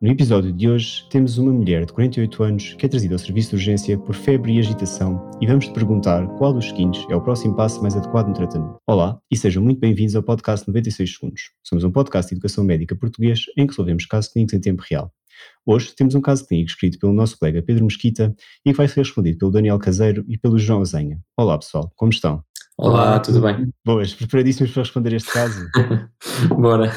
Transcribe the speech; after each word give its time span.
No 0.00 0.12
episódio 0.12 0.52
de 0.52 0.68
hoje, 0.68 1.04
temos 1.10 1.38
uma 1.38 1.52
mulher 1.52 1.84
de 1.84 1.92
48 1.92 2.42
anos 2.44 2.74
que 2.74 2.86
é 2.86 2.88
trazida 2.88 3.16
ao 3.16 3.18
serviço 3.18 3.50
de 3.50 3.56
urgência 3.56 3.98
por 3.98 4.14
febre 4.14 4.52
e 4.52 4.60
agitação 4.60 5.28
e 5.40 5.46
vamos 5.48 5.66
te 5.66 5.72
perguntar 5.72 6.24
qual 6.36 6.52
dos 6.52 6.66
seguintes 6.66 7.04
é 7.10 7.16
o 7.16 7.20
próximo 7.20 7.56
passo 7.56 7.82
mais 7.82 7.96
adequado 7.96 8.28
no 8.28 8.32
tratamento. 8.32 8.78
Olá 8.86 9.18
e 9.28 9.36
sejam 9.36 9.60
muito 9.60 9.80
bem-vindos 9.80 10.14
ao 10.14 10.22
podcast 10.22 10.68
96 10.68 11.14
Segundos. 11.16 11.42
Somos 11.64 11.82
um 11.82 11.90
podcast 11.90 12.28
de 12.28 12.36
educação 12.36 12.62
médica 12.62 12.94
português 12.94 13.46
em 13.56 13.66
que 13.66 13.72
resolvemos 13.72 14.06
casos 14.06 14.30
clínicos 14.30 14.54
em 14.54 14.60
tempo 14.60 14.84
real. 14.88 15.12
Hoje 15.66 15.92
temos 15.96 16.14
um 16.14 16.20
caso 16.20 16.46
clínico 16.46 16.70
escrito 16.70 16.96
pelo 17.00 17.12
nosso 17.12 17.36
colega 17.36 17.60
Pedro 17.60 17.84
Mesquita 17.84 18.32
e 18.64 18.70
que 18.70 18.76
vai 18.76 18.86
ser 18.86 19.00
respondido 19.00 19.38
pelo 19.38 19.50
Daniel 19.50 19.80
Caseiro 19.80 20.24
e 20.28 20.38
pelo 20.38 20.60
João 20.60 20.82
Azenha. 20.82 21.18
Olá 21.36 21.58
pessoal, 21.58 21.92
como 21.96 22.12
estão? 22.12 22.40
Olá, 22.78 23.18
tudo 23.18 23.40
bem? 23.40 23.68
Boas, 23.84 24.14
preparadíssimos 24.14 24.70
para 24.70 24.82
responder 24.84 25.14
este 25.14 25.32
caso? 25.32 25.66
Bora. 26.56 26.92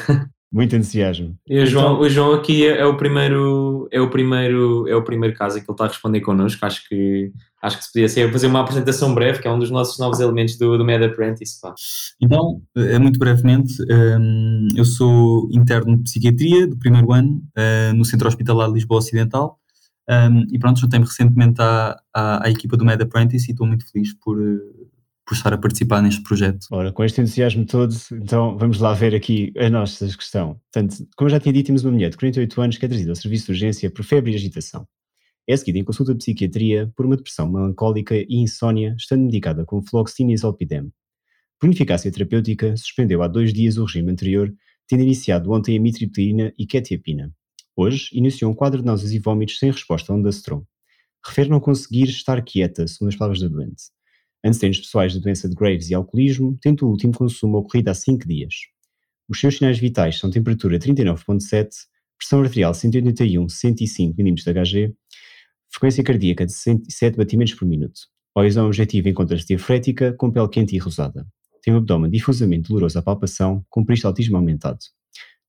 Muito 0.52 0.76
entusiasmo. 0.76 1.34
E 1.48 1.58
o 1.58 1.66
João, 1.66 1.94
então, 1.94 2.00
o 2.00 2.08
João 2.10 2.34
aqui 2.34 2.66
é, 2.66 2.80
é, 2.80 2.84
o 2.84 2.94
primeiro, 2.96 3.88
é 3.90 3.98
o 3.98 4.10
primeiro, 4.10 4.86
é 4.86 4.94
o 4.94 5.02
primeiro 5.02 5.34
caso 5.34 5.54
que 5.54 5.64
ele 5.64 5.72
está 5.72 5.84
a 5.84 5.88
responder 5.88 6.20
connosco. 6.20 6.64
Acho 6.66 6.86
que 6.86 7.32
acho 7.62 7.78
que 7.78 7.84
se 7.84 7.92
podia 7.92 8.08
ser 8.08 8.30
fazer 8.30 8.48
uma 8.48 8.60
apresentação 8.60 9.14
breve, 9.14 9.40
que 9.40 9.48
é 9.48 9.50
um 9.50 9.58
dos 9.58 9.70
nossos 9.70 9.98
novos 9.98 10.20
elementos 10.20 10.58
do, 10.58 10.76
do 10.76 10.84
Med 10.84 11.02
Apprentice. 11.02 11.60
Pá. 11.60 11.72
Então, 12.20 12.60
é 12.76 12.98
muito 12.98 13.18
brevemente, 13.18 13.72
um, 13.90 14.68
eu 14.76 14.84
sou 14.84 15.48
interno 15.52 15.96
de 15.96 16.02
psiquiatria 16.02 16.66
do 16.66 16.76
primeiro 16.76 17.12
ano 17.12 17.40
uh, 17.56 17.94
no 17.94 18.04
Centro 18.04 18.28
Hospitalar 18.28 18.68
de 18.68 18.74
Lisboa 18.74 18.98
Ocidental. 18.98 19.58
Um, 20.10 20.44
e 20.52 20.58
pronto, 20.58 20.80
juntei-me 20.80 21.06
recentemente 21.06 21.62
à, 21.62 21.96
à, 22.12 22.46
à, 22.46 22.50
equipa 22.50 22.76
do 22.76 22.84
Med 22.84 23.00
Apprentice 23.00 23.48
e 23.48 23.52
estou 23.52 23.66
muito 23.66 23.88
feliz 23.90 24.12
por, 24.18 24.36
por 25.32 25.36
estar 25.36 25.54
a 25.54 25.56
participar 25.56 26.02
neste 26.02 26.22
projeto. 26.22 26.66
Ora, 26.70 26.92
com 26.92 27.02
este 27.02 27.22
entusiasmo 27.22 27.64
todo, 27.64 27.94
então 28.12 28.58
vamos 28.58 28.78
lá 28.80 28.92
ver 28.92 29.14
aqui 29.14 29.50
a 29.56 29.70
nossa 29.70 30.06
questão. 30.06 30.60
Portanto, 30.70 31.08
como 31.16 31.30
já 31.30 31.40
tinha 31.40 31.54
dito, 31.54 31.68
temos 31.68 31.82
uma 31.84 31.92
mulher 31.92 32.10
de 32.10 32.18
48 32.18 32.60
anos 32.60 32.76
que 32.76 32.84
é 32.84 32.88
trazida 32.88 33.12
ao 33.12 33.16
serviço 33.16 33.46
de 33.46 33.52
urgência 33.52 33.90
por 33.90 34.04
febre 34.04 34.32
e 34.32 34.34
agitação. 34.34 34.86
É 35.48 35.56
seguida 35.56 35.78
em 35.78 35.84
consulta 35.84 36.12
de 36.12 36.18
psiquiatria 36.18 36.92
por 36.94 37.06
uma 37.06 37.16
depressão 37.16 37.50
melancólica 37.50 38.14
e 38.14 38.26
insónia, 38.28 38.94
estando 38.98 39.24
medicada 39.24 39.64
com 39.64 39.82
fluoxetina 39.82 40.32
e 40.32 40.36
zolpidem. 40.36 40.92
Por 41.58 41.66
ineficácia 41.66 42.12
terapêutica, 42.12 42.76
suspendeu 42.76 43.22
há 43.22 43.26
dois 43.26 43.54
dias 43.54 43.78
o 43.78 43.86
regime 43.86 44.12
anterior, 44.12 44.52
tendo 44.86 45.02
iniciado 45.02 45.50
ontem 45.50 45.78
a 45.78 45.80
mitriptilina 45.80 46.52
e 46.58 46.66
quetiapina. 46.66 47.32
Hoje, 47.74 48.10
iniciou 48.12 48.52
um 48.52 48.54
quadro 48.54 48.80
de 48.80 48.86
náuseas 48.86 49.12
e 49.12 49.18
vômitos 49.18 49.58
sem 49.58 49.70
resposta 49.70 50.12
ao 50.12 50.18
Andastron. 50.18 50.62
Refere 51.24 51.48
não 51.48 51.58
conseguir 51.58 52.10
estar 52.10 52.42
quieta, 52.42 52.86
segundo 52.86 53.08
as 53.08 53.16
palavras 53.16 53.40
da 53.40 53.48
doente 53.48 53.84
antecedentes 54.44 54.80
pessoais 54.80 55.14
da 55.14 55.20
doença 55.20 55.48
de 55.48 55.54
Graves 55.54 55.90
e 55.90 55.94
alcoolismo, 55.94 56.58
tendo 56.60 56.86
o 56.86 56.90
último 56.90 57.12
consumo 57.12 57.58
ocorrido 57.58 57.90
há 57.90 57.94
5 57.94 58.26
dias. 58.26 58.54
Os 59.28 59.38
seus 59.38 59.56
sinais 59.56 59.78
vitais 59.78 60.18
são 60.18 60.30
temperatura 60.30 60.78
39.7, 60.78 61.68
pressão 62.18 62.42
arterial 62.42 62.72
181-105 62.72 64.14
mm 64.18 64.34
de 64.34 64.50
Hg, 64.50 64.94
frequência 65.70 66.04
cardíaca 66.04 66.44
de 66.46 66.52
107 66.52 67.16
batimentos 67.16 67.54
por 67.54 67.66
minuto. 67.66 68.00
A 68.34 68.40
horizão 68.40 68.66
objetivo 68.66 69.08
encontra-se 69.08 69.46
diafrética, 69.46 70.12
com 70.12 70.30
pele 70.30 70.48
quente 70.48 70.74
e 70.74 70.78
rosada. 70.78 71.26
Tem 71.62 71.72
um 71.72 71.78
abdômen 71.78 72.10
difusamente 72.10 72.68
doloroso 72.68 72.98
à 72.98 73.02
palpação, 73.02 73.64
com 73.70 73.84
peristaltismo 73.84 74.36
aumentado. 74.36 74.78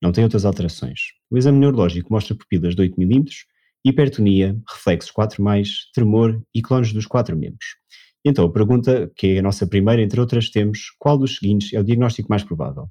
Não 0.02 0.12
tem 0.12 0.24
outras 0.24 0.46
alterações. 0.46 1.00
O 1.32 1.38
exame 1.38 1.60
neurológico 1.60 2.12
mostra 2.12 2.36
pupilas 2.36 2.76
de 2.76 2.82
8 2.82 3.00
mm, 3.00 3.26
hipertonia, 3.86 4.58
reflexos 4.68 5.12
4+, 5.12 5.66
tremor 5.94 6.42
e 6.54 6.62
clones 6.62 6.94
dos 6.94 7.06
quatro 7.06 7.38
membros. 7.38 7.66
Então, 8.26 8.46
a 8.46 8.52
pergunta, 8.52 9.12
que 9.16 9.36
é 9.36 9.40
a 9.40 9.42
nossa 9.42 9.68
primeira, 9.68 10.02
entre 10.02 10.20
outras, 10.20 10.50
temos: 10.50 10.96
qual 10.98 11.18
dos 11.18 11.38
seguintes 11.38 11.74
é 11.74 11.80
o 11.80 11.84
diagnóstico 11.84 12.30
mais 12.30 12.44
provável? 12.44 12.90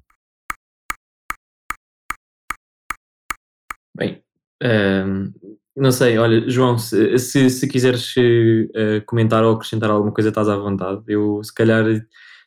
Bem, 3.95 4.23
hum, 4.63 5.31
não 5.75 5.91
sei, 5.91 6.17
olha, 6.17 6.47
João, 6.49 6.77
se, 6.77 7.17
se, 7.17 7.49
se 7.49 7.67
quiseres 7.67 8.15
uh, 8.15 9.03
comentar 9.05 9.43
ou 9.43 9.55
acrescentar 9.55 9.89
alguma 9.89 10.13
coisa, 10.13 10.29
estás 10.29 10.47
à 10.47 10.55
vontade. 10.55 11.03
Eu, 11.07 11.43
se 11.43 11.53
calhar, 11.53 11.83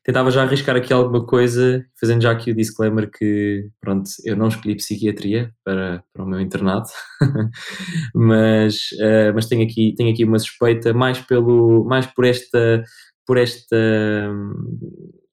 tentava 0.07 0.31
já 0.31 0.45
arriscar 0.45 0.77
aqui 0.77 0.93
alguma 0.93 1.27
coisa, 1.27 1.85
fazendo 1.99 2.23
já 2.23 2.31
aqui 2.31 2.53
o 2.53 2.55
disclaimer 2.55 3.11
que, 3.11 3.69
pronto, 3.81 4.09
eu 4.25 4.37
não 4.37 4.47
escolhi 4.47 4.77
psiquiatria 4.77 5.53
para, 5.65 6.01
para 6.13 6.25
o 6.25 6.29
meu 6.29 6.41
internato, 6.41 6.93
mas, 8.15 8.77
uh, 9.01 9.35
mas 9.35 9.47
tenho, 9.47 9.65
aqui, 9.65 9.95
tenho 9.97 10.13
aqui 10.13 10.25
uma 10.25 10.39
suspeita 10.39 10.95
mais, 10.95 11.19
pelo, 11.19 11.85
mais 11.87 12.07
por 12.07 12.25
esta, 12.25 12.85
por 13.27 13.37
esta, 13.37 13.77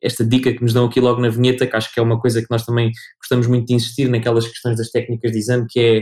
esta 0.02 0.26
dica 0.26 0.52
que 0.52 0.64
nos 0.64 0.74
dão 0.74 0.86
aqui 0.86 1.00
logo 1.00 1.22
na 1.22 1.30
vinheta, 1.30 1.68
que 1.68 1.76
acho 1.76 1.94
que 1.94 2.00
é 2.00 2.04
uma 2.04 2.20
coisa 2.20 2.42
que 2.42 2.50
nós 2.50 2.66
também 2.66 2.90
gostamos 3.22 3.46
muito 3.46 3.68
de 3.68 3.76
insistir 3.76 4.10
naquelas 4.10 4.48
questões 4.48 4.76
das 4.76 4.90
técnicas 4.90 5.32
de 5.32 5.38
exame, 5.38 5.68
que 5.70 5.80
é, 5.80 6.02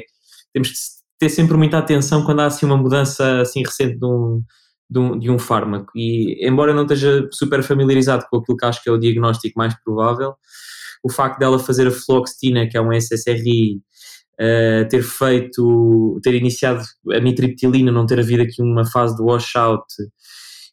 temos 0.53 0.69
de 0.69 0.75
ter 1.19 1.27
sempre 1.27 1.57
muita 1.57 1.77
atenção 1.77 2.23
quando 2.23 2.39
há 2.39 2.45
assim 2.45 2.65
uma 2.65 2.77
mudança 2.77 3.41
assim 3.41 3.63
recente 3.63 3.99
de 3.99 4.05
um 4.05 4.41
de 4.91 4.99
um, 4.99 5.17
de 5.17 5.31
um 5.31 5.39
fármaco. 5.39 5.89
E, 5.95 6.45
embora 6.45 6.71
eu 6.71 6.75
não 6.75 6.83
esteja 6.83 7.27
super 7.31 7.63
familiarizado 7.63 8.25
com 8.29 8.37
aquilo 8.37 8.57
que 8.57 8.65
acho 8.65 8.83
que 8.83 8.89
é 8.89 8.91
o 8.91 8.97
diagnóstico 8.97 9.57
mais 9.57 9.73
provável, 9.83 10.33
o 11.01 11.09
facto 11.09 11.39
dela 11.39 11.57
fazer 11.57 11.87
a 11.87 11.91
fluoxetina, 11.91 12.67
que 12.67 12.77
é 12.77 12.81
um 12.81 12.91
SSRI, 12.91 13.77
uh, 13.77 13.81
eh, 14.39 14.83
ter 14.85 15.01
feito, 15.01 16.19
ter 16.21 16.35
iniciado 16.35 16.83
a 17.11 17.21
mitriptilina, 17.21 17.91
não 17.91 18.05
ter 18.05 18.19
havido 18.19 18.43
aqui 18.43 18.61
uma 18.61 18.85
fase 18.85 19.15
de 19.15 19.23
washout 19.23 19.85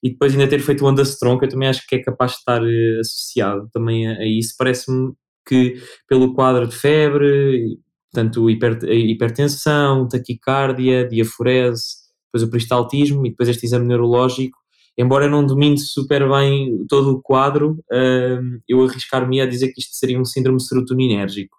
e 0.03 0.11
depois 0.11 0.33
ainda 0.33 0.49
ter 0.49 0.61
feito 0.61 0.85
o 0.85 0.89
andastron, 0.89 1.39
que 1.39 1.47
eu 1.47 1.49
também 1.49 1.69
acho 1.69 1.87
que 1.87 1.97
é 1.97 2.03
capaz 2.03 2.33
de 2.33 2.39
estar 2.39 2.63
uh, 2.63 3.01
associado 3.01 3.69
também 3.73 4.09
a, 4.09 4.27
isso. 4.27 4.55
Parece-me 4.59 5.13
que 5.47 5.81
pelo 6.09 6.35
quadro 6.35 6.67
de 6.67 6.75
febre, 6.77 7.79
portanto 8.13 8.51
hiper, 8.51 8.79
hipertensão, 8.85 10.09
taquicardia, 10.09 11.07
diaforese, 11.09 11.98
depois 12.33 12.47
o 12.47 12.51
peristaltismo 12.51 13.27
e 13.27 13.31
depois 13.31 13.49
este 13.49 13.67
exame 13.67 13.87
neurológico. 13.87 14.59
Embora 14.97 15.27
eu 15.27 15.31
não 15.31 15.47
domine 15.47 15.79
super 15.79 16.29
bem 16.29 16.85
todo 16.89 17.13
o 17.13 17.23
quadro, 17.23 17.79
uh, 17.93 18.61
eu 18.69 18.83
arriscar-me 18.85 19.41
a 19.41 19.47
dizer 19.47 19.69
que 19.69 19.81
isto 19.81 19.95
seria 19.95 20.21
um 20.21 20.25
síndrome 20.25 20.61
serotoninérgico. 20.61 21.57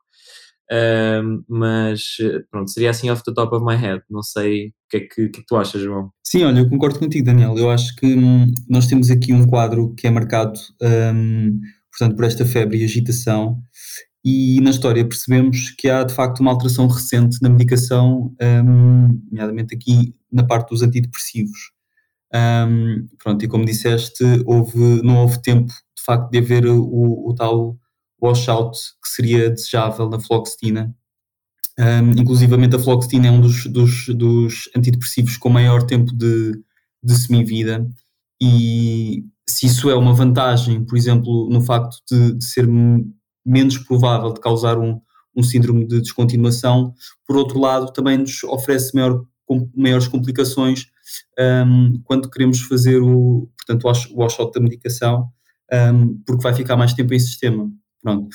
Uh, 0.72 1.44
mas 1.47 2.18
pronto, 2.52 2.69
seria 2.69 2.91
assim 2.91 3.09
off 3.09 3.24
the 3.24 3.34
top 3.34 3.56
of 3.56 3.66
my 3.66 3.75
head. 3.75 4.03
Não 4.09 4.22
sei 4.22 4.68
o 4.68 4.72
que 4.90 4.97
é 4.97 5.00
que, 5.00 5.30
que, 5.30 5.40
é 5.40 5.44
tu 5.47 5.56
achas, 5.56 5.81
João. 5.81 6.12
Sim, 6.24 6.44
olha, 6.44 6.59
eu 6.59 6.69
concordo 6.69 7.00
contigo, 7.00 7.25
Daniel. 7.25 7.57
Eu 7.57 7.72
acho 7.72 7.96
que 7.96 8.06
hum, 8.06 8.51
nós 8.68 8.86
temos 8.86 9.09
aqui 9.09 9.34
um 9.34 9.47
quadro 9.47 9.96
que 9.96 10.06
é 10.06 10.12
marcado, 10.12 10.59
hum, 11.13 11.59
portanto, 11.91 12.16
por 12.16 12.25
esta 12.25 12.46
febre 12.46 12.78
e 12.78 12.84
agitação, 12.84 13.57
e 14.24 14.59
na 14.62 14.69
história 14.69 15.07
percebemos 15.07 15.72
que 15.72 15.90
há 15.90 16.03
de 16.03 16.13
facto 16.13 16.41
uma 16.41 16.52
alteração 16.52 16.88
recente 16.88 17.38
na 17.41 17.50
medicação, 17.50 18.35
um, 18.41 19.22
nomeadamente 19.31 19.75
aqui 19.75 20.13
na 20.31 20.44
parte 20.44 20.69
dos 20.69 20.81
antidepressivos. 20.81 21.72
Um, 22.34 23.07
pronto, 23.18 23.44
e 23.44 23.47
como 23.47 23.66
disseste, 23.66 24.24
houve, 24.46 25.02
não 25.02 25.18
houve 25.18 25.41
tempo 25.41 25.68
de 25.68 26.03
facto 26.06 26.30
de 26.30 26.38
haver 26.38 26.66
o, 26.68 27.28
o 27.28 27.34
tal 27.34 27.78
washout 28.22 28.78
que 29.02 29.09
seria 29.09 29.50
desejável 29.50 30.09
na 30.09 30.19
fluoxetina. 30.19 30.94
Um, 31.80 32.12
inclusivamente 32.19 32.75
a 32.75 32.80
fluoxetina 32.80 33.28
é 33.28 33.31
um 33.31 33.40
dos, 33.40 33.66
dos, 33.66 34.07
dos 34.09 34.69
antidepressivos 34.75 35.38
com 35.38 35.50
maior 35.50 35.84
tempo 35.84 36.13
de, 36.13 36.62
de 37.01 37.16
semivida 37.16 37.90
e 38.41 39.24
se 39.47 39.66
isso 39.66 39.90
é 39.90 39.96
uma 39.96 40.13
vantagem, 40.13 40.84
por 40.86 40.97
exemplo, 40.97 41.50
no 41.50 41.62
facto 41.62 41.97
de, 42.09 42.36
de 42.36 42.44
ser 42.44 42.68
menos 43.45 43.77
provável 43.77 44.33
de 44.33 44.39
causar 44.39 44.77
um, 44.77 45.00
um 45.35 45.44
síndrome 45.44 45.88
de 45.88 46.01
descontinuação, 46.01 46.94
por 47.25 47.38
outro 47.38 47.59
lado, 47.59 47.91
também 47.94 48.17
nos 48.17 48.44
oferece 48.44 48.94
maior, 48.95 49.23
com, 49.45 49.69
maiores 49.75 50.07
complicações 50.07 50.88
um, 51.39 52.01
quando 52.03 52.29
queremos 52.29 52.61
fazer 52.61 53.01
o, 53.01 53.50
portanto, 53.57 53.85
o 54.11 54.22
washout 54.22 54.51
da 54.53 54.59
medicação, 54.59 55.29
um, 55.72 56.22
porque 56.25 56.44
vai 56.44 56.53
ficar 56.53 56.75
mais 56.75 56.94
tempo 56.94 57.13
em 57.13 57.19
sistema. 57.19 57.69
Pronto. 58.01 58.29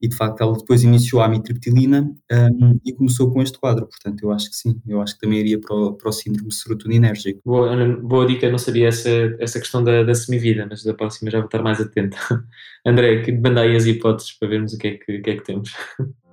E 0.00 0.08
de 0.08 0.16
facto 0.16 0.40
ela 0.40 0.56
depois 0.56 0.82
iniciou 0.82 1.20
a 1.20 1.26
amitriptilina 1.26 2.02
um, 2.30 2.78
e 2.84 2.92
começou 2.92 3.32
com 3.32 3.42
este 3.42 3.58
quadro. 3.58 3.86
Portanto, 3.86 4.22
eu 4.22 4.30
acho 4.30 4.50
que 4.50 4.56
sim, 4.56 4.80
eu 4.86 5.00
acho 5.00 5.14
que 5.14 5.20
também 5.20 5.40
iria 5.40 5.60
para 5.60 5.74
o, 5.74 5.92
para 5.94 6.08
o 6.08 6.12
síndrome 6.12 6.52
serotoninérgico. 6.52 7.40
Boa, 7.44 7.74
boa 7.96 8.26
dica, 8.26 8.50
não 8.50 8.58
sabia 8.58 8.88
essa, 8.88 9.10
essa 9.38 9.58
questão 9.58 9.82
da, 9.82 10.04
da 10.04 10.14
semivida, 10.14 10.66
mas 10.68 10.84
da 10.84 10.94
próxima 10.94 11.30
já 11.30 11.38
vou 11.38 11.46
estar 11.46 11.62
mais 11.62 11.80
atento. 11.80 12.16
André, 12.86 13.22
que 13.22 13.32
banda 13.32 13.62
aí 13.62 13.74
as 13.74 13.86
hipóteses 13.86 14.32
para 14.32 14.48
vermos 14.48 14.72
o 14.72 14.78
que 14.78 14.88
é 14.88 14.90
que, 14.98 15.18
que, 15.20 15.30
é 15.30 15.36
que 15.36 15.44
temos. 15.44 15.72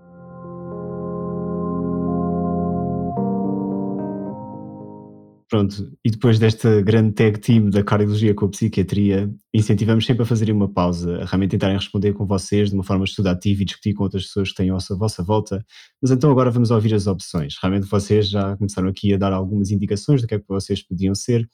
Pronto, 5.55 5.89
e 6.03 6.11
depois 6.11 6.37
desta 6.37 6.81
grande 6.81 7.13
tag 7.13 7.39
team 7.39 7.69
da 7.69 7.81
cardiologia 7.81 8.35
com 8.35 8.43
a 8.43 8.49
psiquiatria, 8.49 9.33
incentivamos 9.53 10.05
sempre 10.05 10.23
a 10.23 10.25
fazerem 10.25 10.53
uma 10.53 10.67
pausa, 10.67 11.21
a 11.21 11.25
realmente 11.25 11.51
tentarem 11.51 11.77
responder 11.77 12.11
com 12.11 12.25
vocês 12.25 12.71
de 12.71 12.75
uma 12.75 12.83
forma 12.83 13.05
estudativa 13.05 13.61
e 13.61 13.65
discutir 13.65 13.93
com 13.93 14.03
outras 14.03 14.25
pessoas 14.25 14.49
que 14.49 14.55
têm 14.55 14.69
à 14.69 14.77
vossa 14.97 15.23
volta. 15.23 15.65
Mas 16.01 16.11
então 16.11 16.29
agora 16.29 16.51
vamos 16.51 16.71
ouvir 16.71 16.93
as 16.93 17.07
opções. 17.07 17.55
Realmente 17.61 17.87
vocês 17.87 18.27
já 18.27 18.57
começaram 18.57 18.89
aqui 18.89 19.13
a 19.13 19.17
dar 19.17 19.31
algumas 19.31 19.71
indicações 19.71 20.21
do 20.21 20.27
que 20.27 20.35
é 20.35 20.39
que 20.39 20.45
vocês 20.45 20.85
podiam 20.85 21.15
ser. 21.15 21.49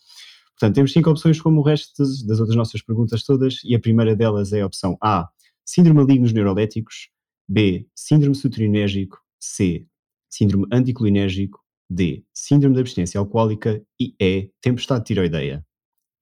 Portanto, 0.60 0.74
temos 0.74 0.94
cinco 0.94 1.12
opções 1.12 1.40
como 1.40 1.60
o 1.60 1.64
resto 1.64 1.92
das, 2.28 2.40
outras 2.40 2.58
nossas 2.58 2.82
perguntas 2.82 3.24
todas, 3.24 3.60
e 3.64 3.76
a 3.76 3.80
primeira 3.80 4.16
delas 4.16 4.52
é 4.52 4.62
a 4.62 4.66
opção 4.66 4.98
A, 5.00 5.30
síndrome 5.64 6.00
malignos 6.00 6.34
neuroléticos, 6.34 7.10
B, 7.48 7.86
síndrome 7.96 8.34
sutrinérgico, 8.34 9.20
C, 9.40 9.86
síndrome 10.28 10.66
anticolinérgico, 10.72 11.61
D. 11.92 12.24
Síndrome 12.34 12.76
de 12.76 12.82
abstinência 12.82 13.20
alcoólica 13.20 13.82
e 14.00 14.16
E. 14.20 14.50
Tempestade 14.62 15.04
tiroideia. 15.04 15.66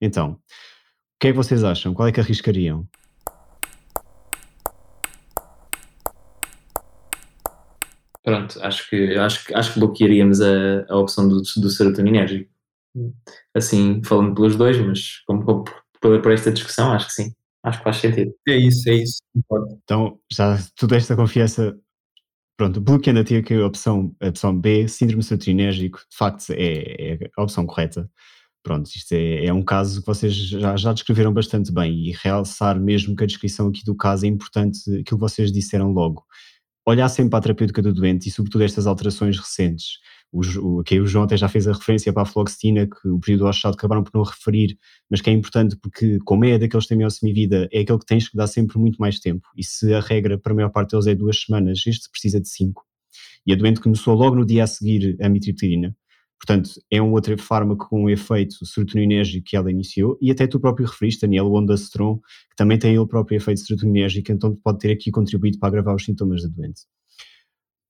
Então, 0.00 0.32
o 0.32 0.38
que 1.20 1.28
é 1.28 1.30
que 1.30 1.36
vocês 1.36 1.62
acham? 1.62 1.94
Qual 1.94 2.08
é 2.08 2.12
que 2.12 2.20
arriscariam? 2.20 2.88
Pronto, 8.22 8.60
acho 8.62 8.88
que, 8.90 9.16
acho, 9.16 9.56
acho 9.56 9.74
que 9.74 9.80
bloquearíamos 9.80 10.40
a, 10.40 10.86
a 10.88 10.96
opção 10.98 11.28
do, 11.28 11.40
do 11.40 11.70
serotoninérgico. 11.70 12.50
Assim, 13.54 14.02
falando 14.04 14.34
pelos 14.34 14.56
dois, 14.56 14.76
mas 14.78 15.22
como, 15.26 15.44
como 15.44 15.64
por, 15.64 16.20
por 16.20 16.32
esta 16.32 16.50
discussão, 16.50 16.92
acho 16.92 17.06
que 17.06 17.12
sim. 17.12 17.34
Acho 17.62 17.78
que 17.78 17.84
faz 17.84 17.96
sentido. 17.98 18.34
É 18.48 18.56
isso, 18.56 18.88
é 18.88 18.94
isso. 18.94 19.20
Então, 19.84 20.18
já 20.32 20.58
tu 20.76 20.86
desta 20.86 21.14
confiança, 21.14 21.78
pronto, 22.60 22.78
bloqueando 22.78 23.20
a 23.20 23.24
ti 23.24 23.36
aqui 23.36 23.54
a 23.54 23.66
opção, 23.66 24.14
a 24.20 24.28
opção 24.28 24.54
B, 24.54 24.86
síndrome 24.86 25.22
serotoninérgico, 25.22 25.98
de 26.10 26.14
facto 26.14 26.50
é, 26.50 27.14
é 27.14 27.30
a 27.34 27.42
opção 27.42 27.64
correta. 27.64 28.06
Pronto, 28.62 28.86
isto 28.94 29.12
é, 29.14 29.46
é, 29.46 29.52
um 29.52 29.62
caso 29.62 30.00
que 30.00 30.06
vocês 30.06 30.34
já, 30.34 30.76
já 30.76 30.92
descreveram 30.92 31.32
bastante 31.32 31.72
bem 31.72 32.08
e 32.08 32.12
realçar 32.12 32.78
mesmo 32.78 33.16
que 33.16 33.24
a 33.24 33.26
descrição 33.26 33.68
aqui 33.68 33.82
do 33.82 33.96
caso 33.96 34.26
é 34.26 34.28
importante 34.28 34.78
aquilo 34.90 35.04
que 35.04 35.16
vocês 35.16 35.50
disseram 35.50 35.90
logo 35.90 36.22
olhar 36.86 37.08
sempre 37.08 37.30
para 37.30 37.38
a 37.38 37.42
terapêutica 37.42 37.80
do 37.80 37.94
doente 37.94 38.28
e 38.28 38.30
sobretudo 38.30 38.62
estas 38.62 38.86
alterações 38.86 39.38
recentes. 39.38 39.98
O, 40.32 40.40
o, 40.40 40.82
o 40.82 41.06
João 41.06 41.24
até 41.24 41.36
já 41.36 41.48
fez 41.48 41.66
a 41.66 41.72
referência 41.72 42.12
para 42.12 42.22
a 42.22 42.26
fluoxetina, 42.26 42.86
que 42.86 43.08
o 43.08 43.18
período 43.18 43.46
achado 43.46 43.74
acabaram 43.74 44.04
por 44.04 44.12
não 44.14 44.22
referir, 44.22 44.78
mas 45.10 45.20
que 45.20 45.28
é 45.28 45.32
importante 45.32 45.76
porque, 45.76 46.18
como 46.24 46.44
é 46.44 46.58
daqueles 46.58 46.86
que 46.86 46.96
têm 46.96 47.10
semivida, 47.10 47.68
é 47.72 47.80
aquele 47.80 47.98
que 47.98 48.06
tens 48.06 48.28
que 48.28 48.36
dar 48.36 48.46
sempre 48.46 48.78
muito 48.78 48.98
mais 48.98 49.18
tempo. 49.18 49.46
E 49.56 49.64
se 49.64 49.92
a 49.92 50.00
regra 50.00 50.38
para 50.38 50.52
a 50.52 50.56
maior 50.56 50.70
parte 50.70 50.92
deles 50.92 51.06
é 51.06 51.14
duas 51.14 51.40
semanas, 51.40 51.82
este 51.86 52.08
precisa 52.10 52.40
de 52.40 52.48
cinco. 52.48 52.84
E 53.46 53.52
a 53.52 53.56
doente 53.56 53.80
começou 53.80 54.14
logo 54.14 54.36
no 54.36 54.46
dia 54.46 54.64
a 54.64 54.66
seguir 54.66 55.16
a 55.20 55.28
mitriptilina. 55.28 55.96
Portanto, 56.38 56.70
é 56.90 57.02
um 57.02 57.12
outro 57.12 57.36
fármaco 57.36 57.86
com 57.88 58.04
um 58.04 58.08
efeito 58.08 58.64
serotoninérgico 58.64 59.44
que 59.44 59.56
ela 59.56 59.70
iniciou, 59.70 60.16
e 60.22 60.30
até 60.30 60.46
tu 60.46 60.58
próprio 60.58 60.86
referiste, 60.86 61.20
Daniel, 61.20 61.46
o 61.46 61.58
Ondastron, 61.58 62.16
que 62.16 62.56
também 62.56 62.78
tem 62.78 62.94
ele 62.94 63.06
próprio 63.06 63.36
efeito 63.36 63.60
serotoninérgico, 63.60 64.32
então 64.32 64.56
pode 64.56 64.78
ter 64.78 64.90
aqui 64.90 65.10
contribuído 65.10 65.58
para 65.58 65.68
agravar 65.68 65.94
os 65.94 66.04
sintomas 66.04 66.42
da 66.42 66.48
doente. 66.48 66.82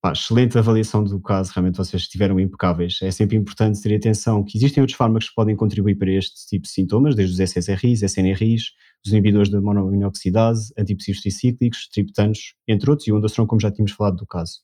Pá, 0.03 0.13
excelente 0.13 0.57
avaliação 0.57 1.05
do 1.05 1.21
caso, 1.21 1.53
realmente 1.55 1.77
vocês 1.77 2.03
estiveram 2.03 2.41
impecáveis. 2.41 3.01
É 3.03 3.11
sempre 3.11 3.37
importante 3.37 3.83
ter 3.83 3.95
atenção 3.95 4.43
que 4.43 4.57
existem 4.57 4.81
outros 4.81 4.97
fármacos 4.97 5.29
que 5.29 5.35
podem 5.35 5.55
contribuir 5.55 5.97
para 5.97 6.11
este 6.11 6.47
tipo 6.47 6.63
de 6.63 6.71
sintomas, 6.71 7.15
desde 7.15 7.35
os 7.35 7.51
SSRIs, 7.51 8.03
SNRIs, 8.03 8.63
os 9.05 9.13
inibidores 9.13 9.51
da 9.51 9.61
monoaminoxidase, 9.61 10.73
antidepressivos 10.79 11.21
tricíclicos, 11.21 11.87
triptanos, 11.93 12.55
entre 12.67 12.89
outros, 12.89 13.07
e 13.09 13.13
o 13.13 13.19
Ondastron, 13.19 13.47
como 13.47 13.61
já 13.61 13.71
tínhamos 13.71 13.93
falado 13.93 14.17
do 14.17 14.27
caso. 14.27 14.61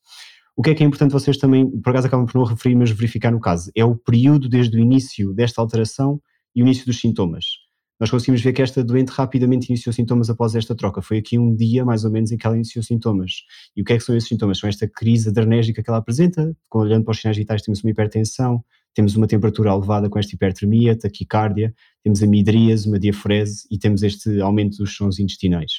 O 0.56 0.62
que 0.62 0.70
é 0.70 0.74
que 0.74 0.82
é 0.82 0.86
importante 0.86 1.12
vocês 1.12 1.36
também, 1.36 1.70
por 1.82 1.90
acaso 1.90 2.06
acabam 2.06 2.24
por 2.24 2.38
não 2.38 2.46
referir, 2.46 2.74
mas 2.74 2.90
verificar 2.90 3.30
no 3.30 3.38
caso, 3.38 3.70
é 3.76 3.84
o 3.84 3.94
período 3.94 4.48
desde 4.48 4.74
o 4.78 4.80
início 4.80 5.34
desta 5.34 5.60
alteração 5.60 6.18
e 6.54 6.62
o 6.62 6.64
início 6.64 6.86
dos 6.86 6.98
sintomas. 6.98 7.65
Nós 7.98 8.10
conseguimos 8.10 8.43
ver 8.43 8.52
que 8.52 8.60
esta 8.60 8.84
doente 8.84 9.08
rapidamente 9.08 9.69
iniciou 9.69 9.93
sintomas 9.93 10.28
após 10.28 10.54
esta 10.54 10.75
troca. 10.75 11.00
Foi 11.00 11.19
aqui 11.19 11.38
um 11.38 11.54
dia, 11.54 11.84
mais 11.84 12.04
ou 12.04 12.10
menos, 12.10 12.31
em 12.31 12.37
que 12.37 12.46
ela 12.46 12.54
iniciou 12.54 12.82
sintomas. 12.82 13.44
E 13.75 13.81
o 13.81 13.84
que 13.84 13.94
é 13.94 13.96
que 13.96 14.02
são 14.02 14.14
esses 14.14 14.28
sintomas? 14.28 14.58
São 14.58 14.69
esta 14.69 14.87
crise 14.87 15.31
adrenérgica 15.31 15.82
que 15.82 15.88
ela 15.88 15.98
apresenta, 15.98 16.54
olhando 16.75 17.04
para 17.04 17.12
os 17.12 17.20
sinais 17.20 17.37
vitais 17.37 17.62
temos 17.62 17.82
uma 17.82 17.90
hipertensão, 17.90 18.62
temos 18.94 19.16
uma 19.16 19.26
temperatura 19.26 19.70
elevada 19.70 20.08
com 20.08 20.19
esta 20.19 20.34
hipertermia, 20.34 20.98
taquicardia, 20.98 21.75
temos 22.02 22.22
a 22.22 22.26
midríase, 22.26 22.88
uma 22.88 22.98
diafrese 22.98 23.66
e 23.70 23.78
temos 23.78 24.02
este 24.02 24.40
aumento 24.40 24.78
dos 24.78 24.94
sons 24.94 25.19
intestinais. 25.19 25.72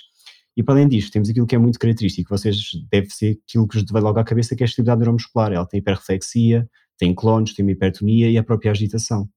E 0.56 0.64
para 0.64 0.74
além 0.74 0.88
disto, 0.88 1.12
temos 1.12 1.30
aquilo 1.30 1.46
que 1.46 1.56
é 1.56 1.58
muito 1.60 1.78
característico, 1.78 2.36
vocês 2.36 2.58
deve 2.92 3.10
ser 3.12 3.40
aquilo 3.48 3.68
que 3.68 3.80
vos 3.80 3.86
vai 3.92 4.02
logo 4.02 4.20
à 4.20 4.24
cabeça, 4.24 4.56
que 4.56 4.64
é 4.64 4.66
a 4.66 4.68
atividade 4.68 5.00
neuromuscular. 5.00 5.54
Ela 5.54 5.68
tem 5.68 5.80
hiperreflexia, 5.80 6.68
tem 6.98 7.14
clones, 7.14 7.54
tem 7.54 7.70
hipertonia 7.70 8.30
e 8.30 8.40
a 8.40 8.44
própria 8.44 8.72
agitação. 8.72 9.30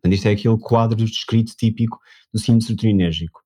Portanto, 0.00 0.14
isto 0.16 0.28
é 0.28 0.32
aquele 0.32 0.58
quadro 0.58 0.96
descrito 0.96 1.54
típico 1.56 1.98
do 2.32 2.38
síndrome 2.38 2.62
serotoninérgico. 2.62 3.40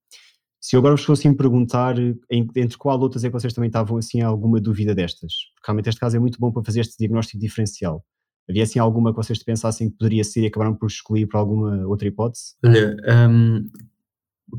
Se 0.60 0.76
eu 0.76 0.80
agora 0.80 0.96
vos 0.96 1.04
fosse 1.04 1.30
perguntar 1.34 1.96
entre 2.30 2.78
qual 2.78 2.98
outras 2.98 3.22
é 3.22 3.28
que 3.28 3.32
vocês 3.34 3.52
também 3.52 3.68
estavam 3.68 3.98
assim 3.98 4.22
alguma 4.22 4.60
dúvida 4.60 4.94
destas, 4.94 5.32
porque 5.54 5.66
realmente 5.66 5.88
este 5.90 6.00
caso 6.00 6.16
é 6.16 6.18
muito 6.18 6.38
bom 6.40 6.50
para 6.50 6.64
fazer 6.64 6.80
este 6.80 6.96
diagnóstico 6.98 7.38
diferencial. 7.38 8.02
Havia 8.48 8.62
assim 8.62 8.78
alguma 8.78 9.10
que 9.10 9.16
vocês 9.16 9.42
pensassem 9.42 9.90
que 9.90 9.96
poderia 9.96 10.24
ser 10.24 10.42
e 10.42 10.46
acabaram 10.46 10.74
por 10.74 10.86
excluir 10.86 11.26
para 11.26 11.40
alguma 11.40 11.86
outra 11.86 12.08
hipótese? 12.08 12.54
Olha, 12.64 12.96
um, 13.28 13.66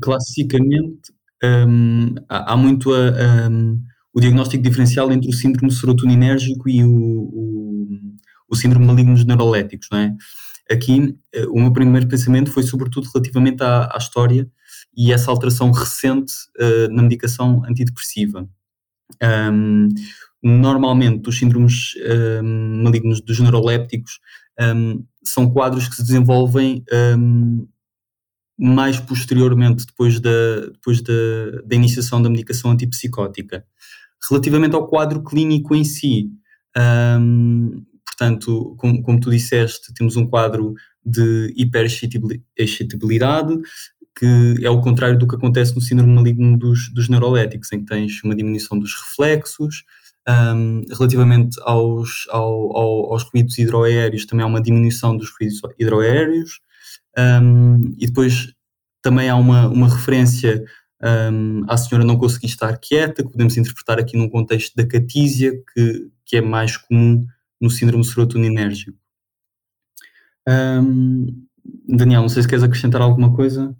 classicamente 0.00 1.12
um, 1.42 2.14
há, 2.28 2.52
há, 2.52 2.56
muito 2.56 2.92
a, 2.92 3.48
um, 3.50 3.82
o 4.12 4.20
diagnóstico 4.20 4.62
diferencial 4.62 5.10
entre 5.12 5.28
o 5.28 5.32
síndrome 5.32 5.72
serotoninérgico 5.72 6.68
e 6.68 6.84
o, 6.84 6.88
o, 6.88 7.88
o 8.48 8.56
síndrome 8.56 8.86
maligno 8.86 9.14
dos 9.14 9.24
neuroléticos, 9.24 9.88
não 9.90 9.98
é? 9.98 10.14
Aqui, 10.70 11.16
eh, 11.32 11.46
o 11.46 11.60
meu 11.60 11.72
primeiro 11.72 12.08
pensamento 12.08 12.50
foi 12.50 12.62
sobretudo 12.62 13.08
relativamente 13.12 13.62
à, 13.62 13.88
à 13.92 13.98
história 13.98 14.50
e 14.96 15.12
essa 15.12 15.30
alteração 15.30 15.70
recente 15.70 16.32
uh, 16.58 16.92
na 16.92 17.02
medicação 17.02 17.62
antidepressiva. 17.64 18.48
Um, 19.22 19.88
normalmente, 20.42 21.28
os 21.28 21.38
síndromes 21.38 21.92
um, 22.42 22.82
malignos 22.82 23.20
dos 23.20 23.38
neurolépticos 23.38 24.18
um, 24.60 25.04
são 25.22 25.50
quadros 25.50 25.86
que 25.88 25.96
se 25.96 26.02
desenvolvem 26.02 26.84
mais 28.58 28.98
posteriormente, 28.98 29.84
depois, 29.84 30.18
da, 30.18 30.60
depois 30.72 31.02
da, 31.02 31.12
da 31.64 31.76
iniciação 31.76 32.22
da 32.22 32.30
medicação 32.30 32.70
antipsicótica. 32.70 33.64
Relativamente 34.30 34.74
ao 34.74 34.88
quadro 34.88 35.22
clínico 35.22 35.74
em 35.74 35.84
si, 35.84 36.30
um, 37.20 37.84
portanto, 38.16 38.74
como, 38.78 39.02
como, 39.02 39.20
tu 39.20 39.30
disseste, 39.30 39.92
temos 39.92 40.16
um 40.16 40.26
quadro 40.26 40.74
de 41.04 41.52
hiperexcitabilidade, 41.56 43.60
que 44.18 44.54
é 44.62 44.70
o 44.70 44.80
contrário 44.80 45.18
do 45.18 45.28
que 45.28 45.36
acontece 45.36 45.74
no 45.74 45.82
síndrome 45.82 46.14
maligno 46.14 46.56
dos, 46.56 46.90
dos 46.92 47.08
neuroléticos, 47.08 47.70
em 47.72 47.80
que 47.80 47.86
tens 47.86 48.24
uma 48.24 48.34
diminuição 48.34 48.78
dos 48.78 48.94
reflexos, 48.94 49.84
um, 50.28 50.82
relativamente 50.90 51.56
aos, 51.62 52.26
ao, 52.30 52.76
ao, 52.76 53.12
aos 53.12 53.22
ruídos 53.24 53.58
hidroaéreos, 53.58 54.24
também 54.24 54.42
há 54.42 54.46
uma 54.46 54.62
diminuição 54.62 55.16
dos 55.16 55.30
ruídos 55.30 55.60
hidroaéreos, 55.78 56.60
um, 57.16 57.94
e 57.98 58.06
depois 58.06 58.52
também 59.02 59.28
há 59.28 59.36
uma, 59.36 59.68
uma 59.68 59.88
referência 59.88 60.64
um, 61.30 61.62
à 61.68 61.76
senhora 61.76 62.04
não 62.04 62.16
conseguir 62.16 62.46
estar 62.46 62.76
quieta, 62.78 63.22
que 63.22 63.30
podemos 63.30 63.56
interpretar 63.56 63.98
aqui 63.98 64.16
num 64.16 64.30
contexto 64.30 64.74
da 64.74 64.86
catísia, 64.86 65.52
que, 65.74 66.08
que 66.24 66.36
é 66.38 66.40
mais 66.40 66.76
comum 66.76 67.26
no 67.60 67.70
síndrome 67.70 68.04
serotoninérgico. 68.04 68.96
Um, 70.48 71.46
Daniel, 71.88 72.22
não 72.22 72.28
sei 72.28 72.42
se 72.42 72.48
queres 72.48 72.62
acrescentar 72.62 73.02
alguma 73.02 73.34
coisa. 73.34 73.76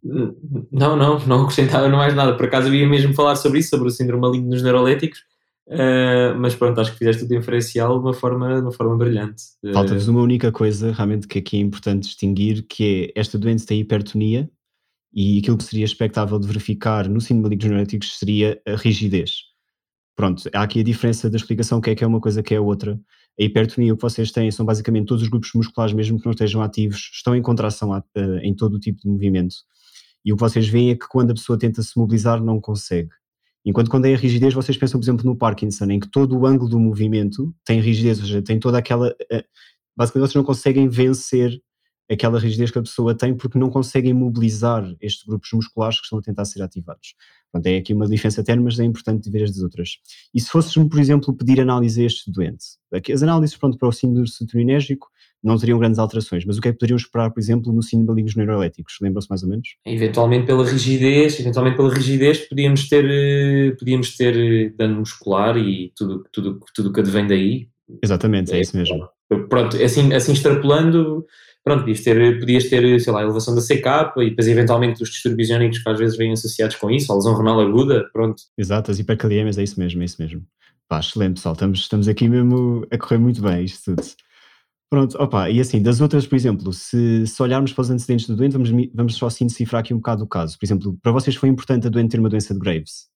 Não, 0.73 0.97
não, 0.97 1.19
não 1.27 1.43
acrescentava 1.43 1.89
mais 1.89 2.15
nada. 2.15 2.37
Por 2.37 2.47
acaso 2.47 2.69
eu 2.69 2.75
ia 2.75 2.89
mesmo 2.89 3.15
falar 3.15 3.37
sobre 3.37 3.61
isso, 3.61 3.71
sobre 3.71 3.89
o 3.89 3.91
síndrome 3.91 4.23
maligno 4.23 4.51
nos 4.51 4.63
neuroléticos, 4.63 5.23
Uh, 5.69 6.39
mas 6.39 6.55
pronto, 6.55 6.81
acho 6.81 6.93
que 6.93 6.99
fizeste 6.99 7.25
o 7.25 7.29
diferencial 7.29 7.99
de 7.99 8.05
uma 8.05 8.15
forma, 8.15 8.55
de 8.55 8.61
uma 8.61 8.73
forma 8.73 8.97
brilhante. 8.97 9.43
Falta-vos 9.73 10.07
uma 10.07 10.21
única 10.21 10.53
coisa 10.53 10.93
realmente 10.93 11.27
que 11.27 11.41
aqui 11.41 11.57
é 11.57 11.61
importante 11.61 12.05
distinguir, 12.05 12.65
que 12.69 13.13
é 13.17 13.21
esta 13.21 13.37
doença 13.37 13.67
tem 13.67 13.81
hipertonia 13.81 14.49
e 15.13 15.39
aquilo 15.39 15.57
que 15.57 15.65
seria 15.65 15.85
expectável 15.85 16.39
de 16.39 16.47
verificar 16.47 17.09
no 17.09 17.21
síndrome 17.21 17.57
maligno 17.57 17.75
genéticos 17.75 18.17
seria 18.17 18.61
a 18.65 18.77
rigidez. 18.77 19.33
Pronto, 20.15 20.49
há 20.55 20.63
aqui 20.63 20.81
a 20.81 20.85
diferença 20.85 21.29
da 21.29 21.37
explicação 21.37 21.81
que 21.81 21.91
é 21.91 21.95
que 21.97 22.05
é 22.05 22.07
uma 22.07 22.21
coisa 22.21 22.45
que 22.45 22.55
é 22.55 22.61
outra. 22.61 22.99
A 23.39 23.43
hipertonia, 23.43 23.93
o 23.93 23.97
que 23.97 24.03
vocês 24.03 24.31
têm 24.33 24.51
são 24.51 24.65
basicamente 24.65 25.07
todos 25.07 25.23
os 25.23 25.29
grupos 25.29 25.51
musculares, 25.55 25.95
mesmo 25.95 26.19
que 26.19 26.25
não 26.25 26.33
estejam 26.33 26.63
ativos, 26.63 27.11
estão 27.13 27.37
em 27.37 27.43
contração 27.43 27.91
uh, 27.91 28.03
em 28.43 28.55
todo 28.55 28.75
o 28.75 28.81
tipo 28.81 29.01
de 29.01 29.09
movimento. 29.09 29.55
E 30.25 30.33
o 30.33 30.37
que 30.37 30.41
vocês 30.41 30.67
veem 30.67 30.91
é 30.91 30.97
que 30.97 31.07
quando 31.09 31.31
a 31.31 31.35
pessoa 31.35 31.59
tenta 31.59 31.83
se 31.83 31.97
mobilizar, 31.99 32.43
não 32.43 32.61
consegue. 32.61 33.11
Enquanto 33.65 33.91
quando 33.91 34.07
é 34.07 34.15
a 34.15 34.17
rigidez, 34.17 34.55
vocês 34.55 34.79
pensam, 34.79 34.99
por 34.99 35.05
exemplo, 35.05 35.27
no 35.27 35.37
Parkinson, 35.37 35.87
em 35.91 36.01
que 36.01 36.09
todo 36.09 36.39
o 36.39 36.47
ângulo 36.47 36.71
do 36.71 36.79
movimento 36.79 37.53
tem 37.65 37.81
rigidez, 37.81 38.19
ou 38.21 38.25
seja, 38.25 38.41
tem 38.41 38.59
toda 38.59 38.79
aquela. 38.79 39.15
Eh, 39.31 39.45
basicamente, 39.97 40.29
vocês 40.29 40.37
não 40.37 40.45
conseguem 40.45 40.89
vencer 40.89 41.61
aquela 42.11 42.39
rigidez 42.39 42.71
que 42.71 42.79
a 42.79 42.83
pessoa 42.83 43.15
tem 43.15 43.35
porque 43.35 43.59
não 43.59 43.69
conseguem 43.69 44.15
mobilizar 44.15 44.85
estes 45.01 45.25
grupos 45.27 45.51
musculares 45.53 45.99
que 45.99 46.05
estão 46.05 46.19
a 46.19 46.23
tentar 46.23 46.45
ser 46.45 46.63
ativados. 46.63 47.15
Portanto, 47.51 47.67
é 47.67 47.79
aqui 47.79 47.95
uma 47.95 48.07
diferença 48.07 48.41
eterna, 48.41 48.63
mas 48.63 48.79
é 48.79 48.85
importante 48.85 49.31
ver 49.31 49.45
as 49.45 49.51
das 49.51 49.63
outras. 49.63 49.99
E 50.35 50.41
se 50.41 50.51
fôssemos, 50.51 50.89
por 50.89 51.01
exemplo, 51.01 51.35
pedir 51.35 51.61
análise 51.61 52.03
a 52.03 52.07
este 52.07 52.31
doente? 52.31 52.65
As 53.13 53.23
análises 53.23 53.57
pronto, 53.57 53.79
para 53.79 53.89
o 53.89 53.93
síndrome 53.93 54.29
serotoninérgico 54.29 55.09
não 55.43 55.57
teriam 55.57 55.79
grandes 55.79 55.99
alterações, 55.99 56.45
mas 56.45 56.59
o 56.59 56.61
que 56.61 56.69
é 56.69 56.73
que 56.73 56.79
poderiam 56.79 56.97
esperar, 56.97 57.31
por 57.31 57.39
exemplo, 57.41 57.73
no 57.73 57.83
síndrome 57.83 58.09
malignos 58.09 58.35
neuroléticos? 58.35 58.97
Lembram-se 59.01 59.29
mais 59.31 59.43
ou 59.43 59.49
menos? 59.49 59.77
Eventualmente 59.85 60.47
pela 60.47 60.65
rigidez, 60.65 61.39
eventualmente 61.39 61.77
pela 61.77 61.95
rigidez 61.95 62.39
podíamos 62.49 62.89
ter, 62.89 63.05
eh, 63.09 63.77
podíamos 63.79 64.17
ter 64.17 64.37
eh, 64.37 64.73
dano 64.77 65.01
muscular 65.01 65.57
e 65.57 65.93
tudo 65.97 66.25
tudo 66.33 66.61
tudo 66.75 66.93
que 66.93 67.01
advém 67.01 67.27
daí. 67.27 67.69
Exatamente, 68.03 68.53
é, 68.53 68.57
é 68.57 68.61
isso 68.61 68.77
mesmo. 68.77 69.09
Pronto, 69.49 69.77
assim, 69.83 70.13
assim 70.13 70.33
extrapolando, 70.33 71.25
pronto, 71.67 71.81
podias 71.81 72.01
ter, 72.01 72.39
podias 72.39 72.69
ter, 72.69 73.01
sei 73.01 73.13
lá, 73.13 73.23
elevação 73.23 73.53
da 73.53 73.61
CK 73.61 74.21
e 74.23 74.31
depois 74.31 74.47
eventualmente 74.47 75.03
os 75.03 75.11
distúrbios 75.11 75.49
iónicos 75.49 75.81
que 75.81 75.91
às 75.91 75.99
vezes 75.99 76.17
vêm 76.17 76.31
associados 76.31 76.77
com 76.77 76.89
isso, 76.89 77.11
a 77.11 77.17
lesão 77.17 77.37
renal 77.37 77.61
aguda, 77.61 78.09
pronto. 78.13 78.41
Exato, 78.57 78.93
as 78.93 79.01
hipercaliemias, 79.01 79.59
é 79.59 79.65
isso 79.65 79.81
mesmo, 79.81 80.01
é 80.01 80.05
isso 80.05 80.23
mesmo. 80.23 80.47
Pá, 80.89 81.01
excelente 81.01 81.35
pessoal, 81.35 81.55
estamos, 81.55 81.81
estamos 81.81 82.07
aqui 82.07 82.29
mesmo 82.29 82.87
a 82.89 82.97
correr 82.97 83.19
muito 83.19 83.43
bem 83.43 83.65
isto 83.65 83.97
tudo. 83.97 84.07
Pronto, 84.89 85.21
opa, 85.21 85.51
e 85.51 85.59
assim, 85.59 85.83
das 85.83 86.01
outras, 86.01 86.25
por 86.25 86.37
exemplo, 86.37 86.73
se, 86.73 87.27
se 87.27 87.43
olharmos 87.43 87.73
para 87.73 87.83
os 87.83 87.91
antecedentes 87.91 88.29
do 88.29 88.37
doente, 88.37 88.53
vamos, 88.53 88.71
vamos 88.95 89.17
só 89.17 89.27
assim 89.27 89.49
decifrar 89.49 89.81
aqui 89.81 89.93
um 89.93 89.97
bocado 89.97 90.23
o 90.23 90.29
caso. 90.29 90.57
Por 90.57 90.65
exemplo, 90.65 90.97
para 91.03 91.11
vocês 91.11 91.35
foi 91.35 91.49
importante 91.49 91.89
a 91.89 91.91
doente 91.91 92.13
ter 92.13 92.21
uma 92.21 92.29
doença 92.29 92.55
de 92.55 92.61
Graves? 92.61 93.09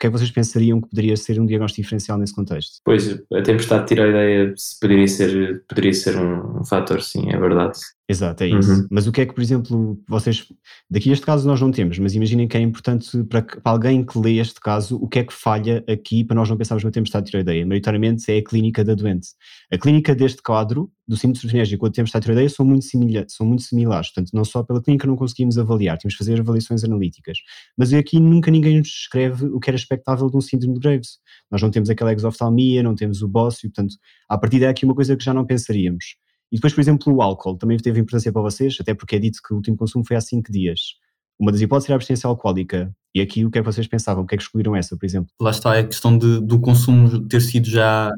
Que 0.00 0.06
é 0.06 0.10
que 0.10 0.16
vocês 0.16 0.30
pensariam 0.30 0.80
que 0.80 0.88
poderia 0.88 1.14
ser 1.14 1.38
um 1.38 1.44
diagnóstico 1.44 1.82
diferencial 1.82 2.16
nesse 2.16 2.34
contexto? 2.34 2.80
Pois, 2.82 3.20
a 3.32 3.42
tempestade 3.42 3.82
de 3.82 3.88
tiroideia 3.88 4.54
poderia 4.80 5.06
ser, 5.06 5.62
poderia 5.68 5.92
ser 5.92 6.16
um, 6.16 6.60
um 6.60 6.64
fator, 6.64 7.02
sim, 7.02 7.30
é 7.30 7.38
verdade. 7.38 7.78
Exato, 8.10 8.42
é 8.42 8.48
isso. 8.48 8.72
Uhum. 8.72 8.88
Mas 8.90 9.06
o 9.06 9.12
que 9.12 9.20
é 9.20 9.26
que, 9.26 9.32
por 9.32 9.40
exemplo, 9.40 10.02
vocês. 10.08 10.44
Daqui 10.90 11.12
este 11.12 11.24
caso 11.24 11.46
nós 11.46 11.60
não 11.60 11.70
temos, 11.70 11.96
mas 12.00 12.12
imaginem 12.12 12.48
que 12.48 12.56
é 12.56 12.60
importante 12.60 13.22
para, 13.22 13.40
para, 13.40 13.60
alguém 13.64 14.04
que 14.04 14.18
lê 14.18 14.38
este 14.38 14.58
caso, 14.58 14.96
o 14.96 15.06
que 15.06 15.20
é 15.20 15.24
que 15.24 15.32
falha 15.32 15.84
aqui 15.88 16.24
para 16.24 16.34
nós 16.34 16.50
não 16.50 16.56
pensarmos 16.56 16.82
numa 16.82 16.90
tempestade 16.90 17.26
de 17.26 17.30
tiroideia? 17.30 17.64
Maioritariamente 17.64 18.28
é 18.32 18.38
a 18.38 18.42
clínica 18.42 18.82
da 18.82 18.94
doente. 18.96 19.28
A 19.72 19.78
clínica 19.78 20.12
deste 20.12 20.42
quadro, 20.42 20.90
do 21.06 21.16
síndrome 21.16 21.38
surfinérgico 21.38 21.82
com 21.82 21.86
a 21.86 21.90
tempestade 21.92 22.22
de 22.22 22.26
tiroideia, 22.26 22.48
são 22.48 22.66
muito, 22.66 22.84
simila, 22.84 23.24
são 23.28 23.46
muito 23.46 23.62
similares. 23.62 24.08
Portanto, 24.08 24.32
não 24.34 24.44
só 24.44 24.64
pela 24.64 24.82
clínica 24.82 25.06
não 25.06 25.14
conseguimos 25.14 25.56
avaliar, 25.56 25.96
temos 25.96 26.14
de 26.14 26.18
fazer 26.18 26.40
avaliações 26.40 26.82
analíticas. 26.82 27.38
Mas 27.78 27.92
aqui 27.92 28.18
nunca 28.18 28.50
ninguém 28.50 28.78
nos 28.78 28.88
descreve 28.88 29.46
o 29.46 29.60
que 29.60 29.70
era 29.70 29.76
expectável 29.76 30.28
de 30.28 30.36
um 30.36 30.40
síndrome 30.40 30.74
de 30.74 30.80
Graves. 30.80 31.18
Nós 31.48 31.62
não 31.62 31.70
temos 31.70 31.88
aquela 31.88 32.12
exoftalmia, 32.12 32.82
não 32.82 32.96
temos 32.96 33.22
o 33.22 33.28
bócio, 33.28 33.70
portanto, 33.70 33.94
a 34.28 34.36
partir 34.36 34.58
daí 34.58 34.66
é 34.66 34.70
aqui 34.70 34.84
uma 34.84 34.96
coisa 34.96 35.16
que 35.16 35.22
já 35.22 35.32
não 35.32 35.46
pensaríamos. 35.46 36.16
E 36.50 36.56
depois, 36.56 36.74
por 36.74 36.80
exemplo, 36.80 37.14
o 37.14 37.22
álcool 37.22 37.56
também 37.56 37.78
teve 37.78 38.00
importância 38.00 38.32
para 38.32 38.42
vocês, 38.42 38.76
até 38.80 38.94
porque 38.94 39.16
é 39.16 39.18
dito 39.18 39.40
que 39.42 39.52
o 39.52 39.56
último 39.56 39.76
consumo 39.76 40.04
foi 40.04 40.16
há 40.16 40.20
5 40.20 40.50
dias. 40.50 40.94
Uma 41.38 41.52
das 41.52 41.60
hipóteses 41.60 41.88
era 41.88 41.94
a 41.94 41.96
abstinência 41.96 42.28
alcoólica. 42.28 42.94
E 43.14 43.20
aqui 43.20 43.44
o 43.44 43.50
que 43.50 43.58
é 43.58 43.62
que 43.62 43.66
vocês 43.66 43.86
pensavam? 43.86 44.24
O 44.24 44.26
que 44.26 44.34
é 44.34 44.38
que 44.38 44.44
escolheram 44.44 44.76
essa, 44.76 44.96
por 44.96 45.06
exemplo? 45.06 45.30
Lá 45.40 45.50
está, 45.50 45.76
é 45.76 45.80
a 45.80 45.86
questão 45.86 46.16
de, 46.16 46.40
do 46.40 46.60
consumo 46.60 47.26
ter 47.26 47.40
sido 47.40 47.68
já 47.68 48.10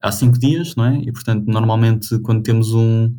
há 0.00 0.12
5 0.12 0.38
dias, 0.38 0.76
não 0.76 0.84
é? 0.84 0.98
E 0.98 1.12
portanto, 1.12 1.44
normalmente 1.46 2.18
quando 2.20 2.42
temos 2.42 2.72
um, 2.72 3.16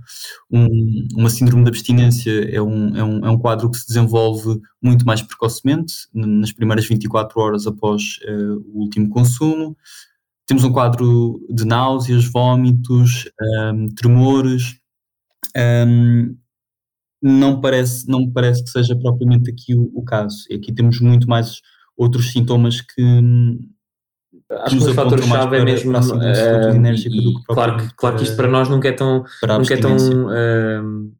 um, 0.49 1.07
uma 1.15 1.29
síndrome 1.29 1.63
de 1.63 1.69
abstinência 1.69 2.31
é 2.49 2.61
um, 2.61 2.95
é, 2.95 3.03
um, 3.03 3.25
é 3.25 3.29
um 3.29 3.37
quadro 3.37 3.69
que 3.69 3.77
se 3.77 3.87
desenvolve 3.87 4.59
muito 4.81 5.05
mais 5.05 5.21
precocemente, 5.21 5.93
nas 6.13 6.51
primeiras 6.51 6.85
24 6.85 7.39
horas 7.39 7.67
após 7.67 8.19
uh, 8.27 8.63
o 8.73 8.81
último 8.81 9.09
consumo. 9.09 9.75
Temos 10.49 10.63
um 10.63 10.73
quadro 10.73 11.39
de 11.47 11.63
náuseas, 11.63 12.25
vômitos, 12.25 13.29
um, 13.71 13.87
tremores. 13.89 14.79
Um, 15.55 16.35
não 17.21 17.61
parece, 17.61 18.09
não 18.09 18.27
parece 18.31 18.63
que 18.63 18.71
seja 18.71 18.95
propriamente 18.95 19.51
aqui 19.51 19.75
o, 19.75 19.91
o 19.93 20.03
caso. 20.03 20.37
E 20.49 20.55
aqui 20.55 20.73
temos 20.73 20.99
muito 21.01 21.29
mais 21.29 21.61
outros 21.95 22.31
sintomas 22.31 22.81
que, 22.81 23.03
Acho 24.49 24.79
que 24.79 24.83
o 24.85 24.93
fator-chave 24.95 25.57
é 25.57 25.63
mesmo. 25.63 25.91
Para, 25.91 26.01
uh, 26.01 27.43
claro, 27.53 27.77
que, 27.77 27.95
claro 27.95 28.15
que 28.15 28.23
isto 28.23 28.35
para 28.35 28.47
nós 28.47 28.67
nunca 28.67 28.87
é 28.87 28.91
tão, 28.91 29.23
nunca 29.59 29.73
é 29.75 29.77
tão 29.77 29.95
uh, 29.95 31.11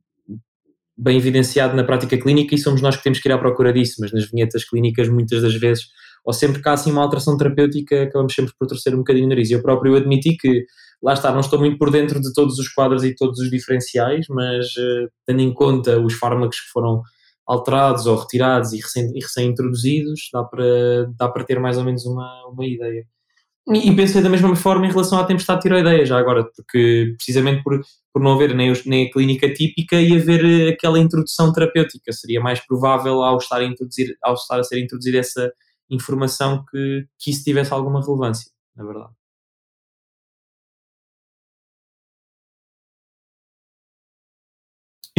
bem 0.97 1.17
evidenciado 1.17 1.75
na 1.75 1.83
prática 1.83 2.17
clínica 2.17 2.55
e 2.55 2.57
somos 2.57 2.81
nós 2.81 2.97
que 2.97 3.03
temos 3.03 3.19
que 3.19 3.29
ir 3.29 3.31
à 3.31 3.37
procura 3.37 3.71
disso, 3.71 3.97
mas 3.99 4.11
nas 4.11 4.27
vinhetas 4.27 4.65
clínicas 4.65 5.07
muitas 5.07 5.43
das 5.43 5.53
vezes 5.53 5.85
ou 6.25 6.33
sempre 6.33 6.61
que 6.61 6.69
há 6.69 6.73
assim 6.73 6.91
uma 6.91 7.01
alteração 7.01 7.37
terapêutica, 7.37 8.03
acabamos 8.03 8.33
sempre 8.33 8.53
por 8.57 8.67
torcer 8.67 8.93
um 8.93 8.99
bocadinho 8.99 9.25
o 9.25 9.29
nariz. 9.29 9.49
Eu 9.51 9.61
próprio 9.61 9.95
admiti 9.95 10.35
que, 10.37 10.65
lá 11.01 11.13
está, 11.13 11.31
não 11.31 11.39
estou 11.39 11.59
muito 11.59 11.77
por 11.77 11.91
dentro 11.91 12.21
de 12.21 12.33
todos 12.33 12.57
os 12.59 12.67
quadros 12.69 13.03
e 13.03 13.15
todos 13.15 13.39
os 13.39 13.49
diferenciais, 13.49 14.25
mas 14.29 14.65
uh, 14.65 15.09
tendo 15.25 15.41
em 15.41 15.53
conta 15.53 15.99
os 15.99 16.13
fármacos 16.13 16.59
que 16.59 16.69
foram 16.71 17.01
alterados 17.47 18.05
ou 18.05 18.15
retirados 18.15 18.73
e 18.73 18.79
recém-introduzidos, 18.79 20.21
recém 20.21 20.31
dá, 20.33 20.43
para, 20.43 21.11
dá 21.17 21.29
para 21.29 21.43
ter 21.43 21.59
mais 21.59 21.77
ou 21.77 21.83
menos 21.83 22.05
uma, 22.05 22.47
uma 22.47 22.65
ideia. 22.65 23.05
E, 23.71 23.95
pensei 23.95 24.21
da 24.21 24.29
mesma 24.29 24.55
forma 24.55 24.87
em 24.87 24.89
relação 24.89 25.19
à 25.19 25.23
tempestade 25.23 25.61
tiroideia, 25.61 26.03
já 26.03 26.17
agora, 26.17 26.43
porque 26.43 27.13
precisamente 27.17 27.61
por, 27.61 27.79
por 28.11 28.21
não 28.21 28.33
haver 28.33 28.55
nem, 28.55 28.73
nem 28.85 29.07
a 29.07 29.11
clínica 29.11 29.51
típica 29.53 30.01
e 30.01 30.17
haver 30.17 30.43
eh, 30.43 30.69
aquela 30.69 30.97
introdução 30.97 31.53
terapêutica, 31.53 32.11
seria 32.11 32.41
mais 32.41 32.59
provável 32.65 33.21
ao 33.21 33.37
estar 33.37 33.57
a, 33.57 33.63
introduzir, 33.63 34.15
ao 34.23 34.33
estar 34.33 34.59
a 34.59 34.63
ser 34.63 34.79
introduzida 34.79 35.19
essa 35.19 35.51
informação 35.89 36.65
que, 36.65 37.07
que 37.17 37.31
isso 37.31 37.43
tivesse 37.43 37.73
alguma 37.73 38.01
relevância, 38.01 38.51
na 38.75 38.83
verdade. 38.85 39.18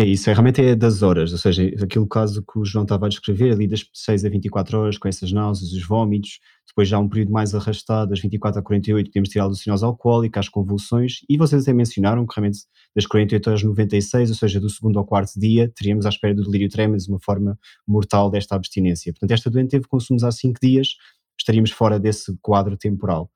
É 0.00 0.04
isso, 0.06 0.30
é, 0.30 0.32
realmente 0.32 0.62
é 0.62 0.74
das 0.74 1.02
horas, 1.02 1.30
ou 1.30 1.36
seja, 1.36 1.62
aquele 1.84 2.06
caso 2.06 2.42
que 2.42 2.58
o 2.58 2.64
João 2.64 2.84
estava 2.84 3.04
a 3.04 3.08
descrever, 3.10 3.52
ali 3.52 3.68
das 3.68 3.84
6 3.92 4.24
a 4.24 4.30
24 4.30 4.78
horas, 4.78 4.96
com 4.96 5.06
essas 5.06 5.30
náuseas, 5.30 5.72
os 5.72 5.86
vômitos, 5.86 6.40
depois 6.66 6.88
já 6.88 6.98
um 6.98 7.06
período 7.06 7.30
mais 7.32 7.54
arrastado, 7.54 8.08
das 8.08 8.18
24 8.18 8.60
a 8.60 8.62
48, 8.62 9.10
temos 9.10 9.28
tirar 9.28 9.44
a 9.44 9.46
alucinose 9.48 9.84
alcoólica, 9.84 10.40
as 10.40 10.48
convulsões, 10.48 11.18
e 11.28 11.36
vocês 11.36 11.64
até 11.64 11.74
mencionaram 11.74 12.26
que 12.26 12.34
realmente 12.34 12.60
das 12.96 13.04
48 13.04 13.50
às 13.50 13.62
96, 13.62 14.30
ou 14.30 14.36
seja, 14.36 14.58
do 14.58 14.70
segundo 14.70 14.98
ao 14.98 15.04
quarto 15.04 15.38
dia, 15.38 15.70
teríamos 15.76 16.06
à 16.06 16.08
espera 16.08 16.34
do 16.34 16.44
delírio 16.44 16.70
tremens 16.70 17.06
uma 17.06 17.20
forma 17.20 17.58
mortal 17.86 18.30
desta 18.30 18.54
abstinência. 18.54 19.12
Portanto, 19.12 19.32
esta 19.32 19.50
doente 19.50 19.68
teve 19.68 19.86
consumos 19.86 20.24
há 20.24 20.32
5 20.32 20.58
dias, 20.62 20.94
estaríamos 21.38 21.72
fora 21.72 22.00
desse 22.00 22.34
quadro 22.40 22.74
temporal. 22.74 23.30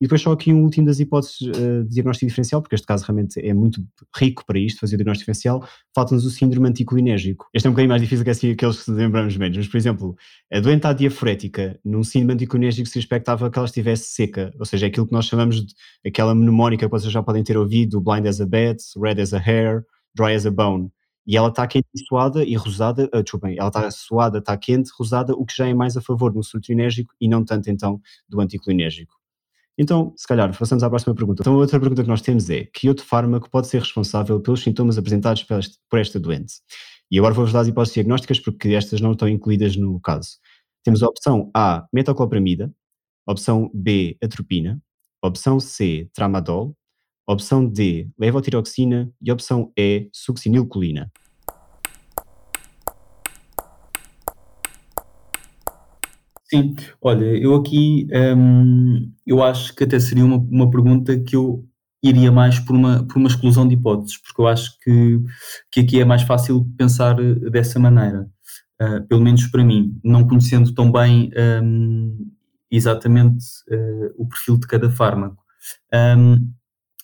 E 0.00 0.06
depois 0.06 0.22
só 0.22 0.32
aqui 0.32 0.50
um 0.50 0.62
último 0.62 0.86
das 0.86 0.98
hipóteses 0.98 1.40
uh, 1.42 1.84
de 1.84 1.90
diagnóstico 1.90 2.26
diferencial, 2.26 2.62
porque 2.62 2.74
este 2.74 2.86
caso 2.86 3.04
realmente 3.04 3.38
é 3.38 3.52
muito 3.52 3.84
rico 4.16 4.46
para 4.46 4.58
isto, 4.58 4.80
fazer 4.80 4.94
o 4.94 4.98
diagnóstico 4.98 5.30
diferencial, 5.30 5.68
falta-nos 5.94 6.24
o 6.24 6.30
síndrome 6.30 6.68
anticolinérgico. 6.68 7.46
Este 7.52 7.66
é 7.66 7.70
um 7.70 7.74
bocadinho 7.74 7.90
mais 7.90 8.00
difícil 8.00 8.24
que 8.24 8.30
assim, 8.30 8.50
aqueles 8.50 8.82
que 8.82 8.90
lembramos 8.90 9.36
menos, 9.36 9.58
mas 9.58 9.68
por 9.68 9.76
exemplo, 9.76 10.16
a 10.50 10.58
doente 10.58 10.94
diafrética, 10.94 11.78
num 11.84 12.02
síndrome 12.02 12.32
anticolinérgico 12.32 12.88
se 12.88 12.98
expectava 12.98 13.50
que 13.50 13.58
ela 13.58 13.66
estivesse 13.66 14.04
seca, 14.04 14.50
ou 14.58 14.64
seja, 14.64 14.86
é 14.86 14.88
aquilo 14.88 15.06
que 15.06 15.12
nós 15.12 15.26
chamamos 15.26 15.66
de 15.66 15.74
aquela 16.06 16.34
mnemónica 16.34 16.86
que 16.86 16.90
vocês 16.90 17.12
já 17.12 17.22
podem 17.22 17.44
ter 17.44 17.58
ouvido, 17.58 18.00
blind 18.00 18.24
as 18.26 18.40
a 18.40 18.46
bat, 18.46 18.78
red 18.96 19.20
as 19.20 19.34
a 19.34 19.38
hair, 19.38 19.84
dry 20.14 20.34
as 20.34 20.46
a 20.46 20.50
bone. 20.50 20.90
E 21.26 21.36
ela 21.36 21.48
está 21.48 21.66
quente 21.66 21.86
e 21.94 22.00
suada 22.06 22.42
e 22.42 22.54
rosada, 22.54 23.08
uh, 23.14 23.22
desculpem, 23.22 23.56
ela 23.58 23.68
está 23.68 23.90
suada, 23.90 24.38
está 24.38 24.56
quente, 24.56 24.90
rosada, 24.98 25.34
o 25.34 25.44
que 25.44 25.54
já 25.54 25.68
é 25.68 25.74
mais 25.74 25.96
a 25.96 26.00
favor 26.00 26.32
do 26.32 26.42
surtinérgico 26.42 27.14
e 27.20 27.28
não 27.28 27.44
tanto 27.44 27.70
então 27.70 28.00
do 28.28 28.40
anticolinérgico. 28.40 29.19
Então, 29.82 30.12
se 30.14 30.28
calhar, 30.28 30.54
passamos 30.58 30.84
à 30.84 30.90
próxima 30.90 31.14
pergunta. 31.14 31.42
Então, 31.42 31.56
outra 31.56 31.80
pergunta 31.80 32.02
que 32.02 32.08
nós 32.08 32.20
temos 32.20 32.50
é: 32.50 32.66
que 32.66 32.86
outro 32.86 33.02
fármaco 33.02 33.48
pode 33.48 33.66
ser 33.66 33.78
responsável 33.78 34.38
pelos 34.38 34.62
sintomas 34.62 34.98
apresentados 34.98 35.42
por 35.88 35.98
esta 35.98 36.20
doente? 36.20 36.56
E 37.10 37.18
agora 37.18 37.32
vou-vos 37.32 37.50
dar 37.50 37.60
as 37.60 37.68
hipóteses 37.68 37.94
diagnósticas 37.94 38.38
porque 38.38 38.68
estas 38.74 39.00
não 39.00 39.12
estão 39.12 39.26
incluídas 39.26 39.76
no 39.76 39.98
caso. 39.98 40.32
Temos 40.84 41.02
a 41.02 41.06
opção 41.06 41.50
A, 41.54 41.86
metoclopramida, 41.94 42.70
opção 43.26 43.70
B, 43.72 44.18
atropina, 44.22 44.78
opção 45.24 45.58
C, 45.58 46.10
tramadol, 46.12 46.76
opção 47.26 47.66
D, 47.66 48.06
levotiroxina 48.18 49.10
e 49.18 49.32
opção 49.32 49.72
E, 49.74 50.10
succinilcolina. 50.12 51.10
Sim, 56.50 56.74
olha, 57.00 57.24
eu 57.36 57.54
aqui, 57.54 58.08
hum, 58.36 59.12
eu 59.24 59.40
acho 59.40 59.72
que 59.72 59.84
até 59.84 60.00
seria 60.00 60.24
uma, 60.24 60.36
uma 60.36 60.68
pergunta 60.68 61.16
que 61.20 61.36
eu 61.36 61.64
iria 62.02 62.32
mais 62.32 62.58
por 62.58 62.74
uma, 62.74 63.06
por 63.06 63.18
uma 63.18 63.28
exclusão 63.28 63.68
de 63.68 63.74
hipóteses, 63.74 64.16
porque 64.20 64.40
eu 64.42 64.48
acho 64.48 64.76
que, 64.80 65.20
que 65.70 65.80
aqui 65.80 66.00
é 66.00 66.04
mais 66.04 66.22
fácil 66.22 66.66
pensar 66.76 67.14
dessa 67.52 67.78
maneira, 67.78 68.28
uh, 68.82 69.06
pelo 69.06 69.22
menos 69.22 69.46
para 69.46 69.62
mim, 69.62 69.96
não 70.02 70.26
conhecendo 70.26 70.74
tão 70.74 70.90
bem 70.90 71.30
um, 71.62 72.32
exatamente 72.68 73.44
uh, 73.70 74.12
o 74.16 74.26
perfil 74.26 74.56
de 74.58 74.66
cada 74.66 74.90
fármaco. 74.90 75.40
Um, 75.94 76.50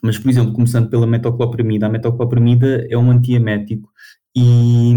mas, 0.02 0.18
por 0.18 0.28
exemplo, 0.28 0.52
começando 0.54 0.90
pela 0.90 1.06
metoclopramida, 1.06 1.86
a 1.86 1.88
metoclopramida 1.88 2.84
é 2.90 2.98
um 2.98 3.12
antiemético 3.12 3.88
e, 4.34 4.92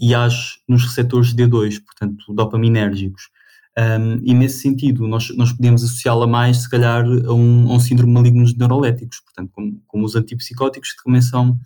e 0.00 0.14
age 0.14 0.58
nos 0.66 0.84
receptores 0.84 1.34
D2, 1.34 1.84
portanto, 1.84 2.32
dopaminérgicos. 2.34 3.33
Um, 3.76 4.20
e 4.22 4.32
nesse 4.32 4.60
sentido, 4.60 5.06
nós, 5.08 5.34
nós 5.36 5.52
podemos 5.52 5.82
associá-la 5.82 6.26
mais, 6.26 6.58
se 6.58 6.70
calhar, 6.70 7.04
a 7.04 7.32
um, 7.32 7.70
a 7.70 7.74
um 7.74 7.80
síndrome 7.80 8.12
maligno 8.12 8.44
de 8.44 8.56
neuroléticos, 8.56 9.20
portanto, 9.20 9.50
como, 9.52 9.82
como 9.86 10.04
os 10.04 10.14
antipsicóticos 10.14 10.92
que 10.92 11.02
também 11.02 11.20
são 11.20 11.58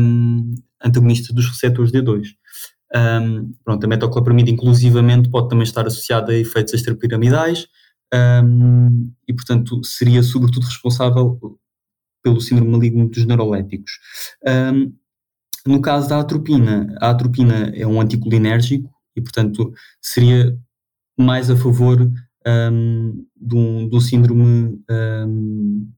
um, 0.00 0.54
antagonistas 0.84 1.34
dos 1.34 1.48
receptores 1.48 1.92
D2. 1.92 2.28
Um, 2.94 3.52
pronto, 3.64 3.84
a 3.84 3.88
metoclopramida, 3.88 4.50
inclusivamente, 4.50 5.30
pode 5.30 5.48
também 5.48 5.64
estar 5.64 5.86
associada 5.86 6.32
a 6.32 6.36
efeitos 6.36 6.74
extrapiramidais 6.74 7.66
e, 9.28 9.32
portanto, 9.34 9.82
seria 9.84 10.22
sobretudo 10.22 10.64
responsável 10.64 11.38
pelo 12.22 12.40
síndrome 12.40 12.70
maligno 12.70 13.08
dos 13.08 13.24
neuroléticos. 13.26 13.98
No 15.66 15.80
caso 15.80 16.08
da 16.08 16.20
atropina, 16.20 16.96
a 17.00 17.10
atropina 17.10 17.72
é 17.74 17.84
um 17.84 18.00
anticolinérgico 18.00 18.88
e, 19.16 19.20
portanto, 19.20 19.72
seria 20.00 20.56
mais 21.16 21.50
a 21.50 21.56
favor 21.56 22.10
um, 22.46 23.26
de, 23.36 23.56
um, 23.56 23.88
de 23.88 23.96
um 23.96 24.00
síndrome, 24.00 24.80
um, 24.88 25.90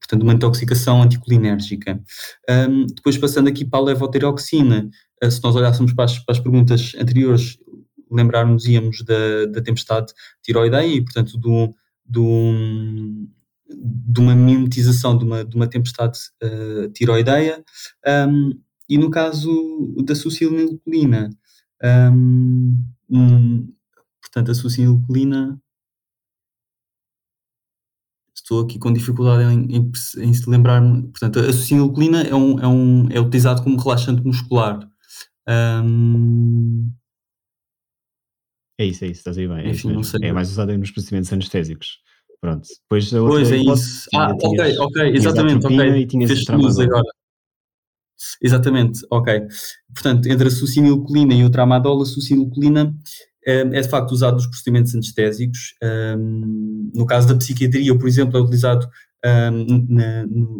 portanto, 0.00 0.22
uma 0.22 0.34
intoxicação 0.34 1.02
anticolinérgica. 1.02 2.00
Um, 2.48 2.86
depois, 2.86 3.18
passando 3.18 3.48
aqui 3.48 3.64
para 3.64 3.80
a 3.80 3.82
levotiroxina, 3.82 4.88
uh, 5.22 5.30
se 5.30 5.42
nós 5.42 5.56
olhássemos 5.56 5.92
para 5.92 6.04
as, 6.04 6.18
para 6.18 6.34
as 6.34 6.40
perguntas 6.40 6.92
anteriores, 6.98 7.58
lembrarmos 8.10 8.66
íamos 8.66 9.04
da, 9.04 9.46
da 9.46 9.60
tempestade 9.60 10.12
tiroideia 10.42 10.94
e, 10.94 11.02
portanto, 11.02 11.36
do, 11.36 11.74
do, 12.04 12.52
de 13.68 14.20
uma 14.20 14.34
mimetização 14.34 15.18
de 15.18 15.24
uma, 15.24 15.44
de 15.44 15.56
uma 15.56 15.66
tempestade 15.66 16.18
uh, 16.42 16.88
tiroideia. 16.90 17.64
Um, 18.06 18.52
e 18.88 18.96
no 18.96 19.10
caso 19.10 19.94
da 20.04 20.14
succinilcolina, 20.14 21.30
um, 22.12 22.84
um, 23.10 23.75
portanto, 24.26 24.50
a 24.50 24.54
succinilcolina 24.54 25.60
estou 28.34 28.60
aqui 28.60 28.78
com 28.78 28.92
dificuldade 28.92 29.42
em, 29.42 29.76
em, 29.76 29.92
em 30.18 30.34
se 30.34 30.48
lembrar-me. 30.48 31.08
Portanto, 31.08 31.40
a 31.40 31.52
succinilcolina 31.52 32.22
é, 32.22 32.34
um, 32.34 32.60
é, 32.60 32.66
um, 32.66 33.08
é 33.10 33.20
utilizado 33.20 33.62
como 33.62 33.80
relaxante 33.80 34.24
muscular. 34.24 34.88
Um... 35.48 36.92
É 38.78 38.84
isso, 38.84 39.04
é 39.04 39.08
isso, 39.08 39.20
estás 39.20 39.38
aí 39.38 39.48
bem. 39.48 39.66
É, 39.66 39.70
Enfim, 39.70 40.00
é 40.22 40.32
mais 40.32 40.50
usado 40.50 40.76
nos 40.76 40.90
procedimentos 40.90 41.32
anestésicos. 41.32 41.98
Pronto. 42.40 42.68
Depois 42.82 43.12
a 43.12 43.22
outra 43.22 43.36
pois 43.36 43.52
é 43.52 43.56
isso. 43.56 44.08
Ah, 44.14 44.32
ok, 44.32 44.78
ok, 44.78 45.16
exatamente, 45.16 45.66
ok. 45.66 45.96
E 45.96 46.06
tinhas 46.06 46.30
Fez 46.30 46.78
agora. 46.78 47.02
Exatamente, 48.40 49.00
ok. 49.10 49.42
Portanto, 49.94 50.26
entre 50.26 50.48
a 50.48 50.50
succinilcolina 50.50 51.34
e 51.34 51.44
o 51.44 51.50
tramadol, 51.50 52.02
a 52.02 52.06
succinilcolina 52.06 52.94
é 53.46 53.80
de 53.80 53.88
facto 53.88 54.10
usado 54.10 54.34
nos 54.34 54.46
procedimentos 54.46 54.92
anestésicos. 54.94 55.74
No 56.92 57.06
caso 57.06 57.28
da 57.28 57.36
psiquiatria, 57.36 57.96
por 57.96 58.08
exemplo, 58.08 58.36
é 58.36 58.40
utilizado 58.40 58.88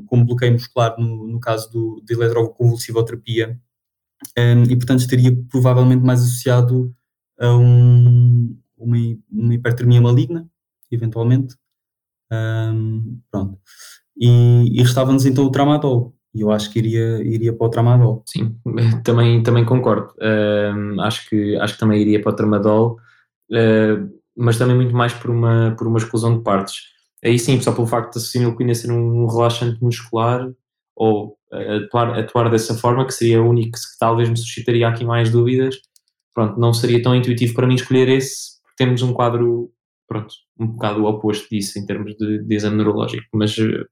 como 0.07 0.25
bloqueio 0.25 0.52
muscular 0.52 0.95
no, 0.99 1.26
no 1.26 1.40
caso 1.40 1.71
do, 1.71 2.02
de 2.05 2.14
eletroconvulsivoterapia 2.14 3.61
e, 4.69 4.76
portanto, 4.76 5.00
estaria 5.00 5.37
provavelmente 5.50 6.02
mais 6.02 6.23
associado 6.23 6.95
a 7.38 7.57
um, 7.57 8.57
uma, 8.78 8.97
uma 9.31 9.55
hipertermia 9.55 10.00
maligna, 10.00 10.49
eventualmente. 10.90 11.57
pronto. 13.31 13.59
E, 14.16 14.78
e 14.78 14.83
restava-nos 14.83 15.26
então 15.26 15.45
o 15.45 15.50
tramadol 15.50 16.15
e 16.37 16.43
eu 16.43 16.52
acho 16.52 16.71
que 16.71 16.78
iria, 16.78 17.23
iria 17.25 17.52
para 17.52 17.66
o 17.66 17.71
Tramadol. 17.71 18.23
Sim, 18.26 18.55
também, 19.02 19.43
também 19.43 19.64
concordo. 19.64 20.12
Uh, 20.19 21.00
acho, 21.00 21.28
que, 21.31 21.57
acho 21.57 21.75
que 21.75 21.81
também 21.81 22.00
iria 22.00 22.21
para 22.21 22.33
o 22.33 22.37
Tramadol, 22.37 22.99
uh, 23.50 24.21
mas 24.37 24.59
também 24.59 24.76
muito 24.76 24.95
mais 24.95 25.14
por 25.14 25.31
uma, 25.31 25.75
por 25.78 25.87
uma 25.87 25.97
exclusão 25.97 26.37
de 26.37 26.45
partes. 26.45 26.83
Aí 27.25 27.38
sim, 27.38 27.59
só 27.62 27.73
pelo 27.73 27.87
facto 27.87 28.12
de 28.12 28.19
a 28.19 28.21
succinilcolina 28.21 28.75
ser 28.75 28.93
um 28.93 29.26
relaxante 29.26 29.83
muscular 29.83 30.47
ou 30.95 31.38
uh, 31.50 31.85
atuar, 31.85 32.19
atuar 32.19 32.50
dessa 32.50 32.75
forma, 32.75 33.07
que 33.07 33.14
seria 33.14 33.43
o 33.43 33.49
único 33.49 33.73
que, 33.73 33.99
talvez 33.99 34.28
me 34.28 34.37
suscitaria 34.37 34.87
aqui 34.87 35.07
mais 35.07 35.31
dúvidas, 35.31 35.76
pronto, 36.35 36.61
não 36.61 36.75
seria 36.75 37.02
tão 37.02 37.16
intuitivo 37.16 37.55
para 37.55 37.66
mim 37.66 37.76
escolher 37.76 38.11
esse, 38.11 38.61
porque 38.62 38.76
temos 38.76 39.00
um 39.00 39.14
quadro, 39.14 39.73
pronto, 40.07 40.35
um 40.61 40.66
bocado 40.66 41.07
oposto 41.07 41.49
disso 41.49 41.78
em 41.78 41.87
termos 41.87 42.14
de, 42.16 42.45
de 42.45 42.55
exame 42.55 42.76
neurológico, 42.76 43.25
mas 43.33 43.57
eh, 43.59 43.85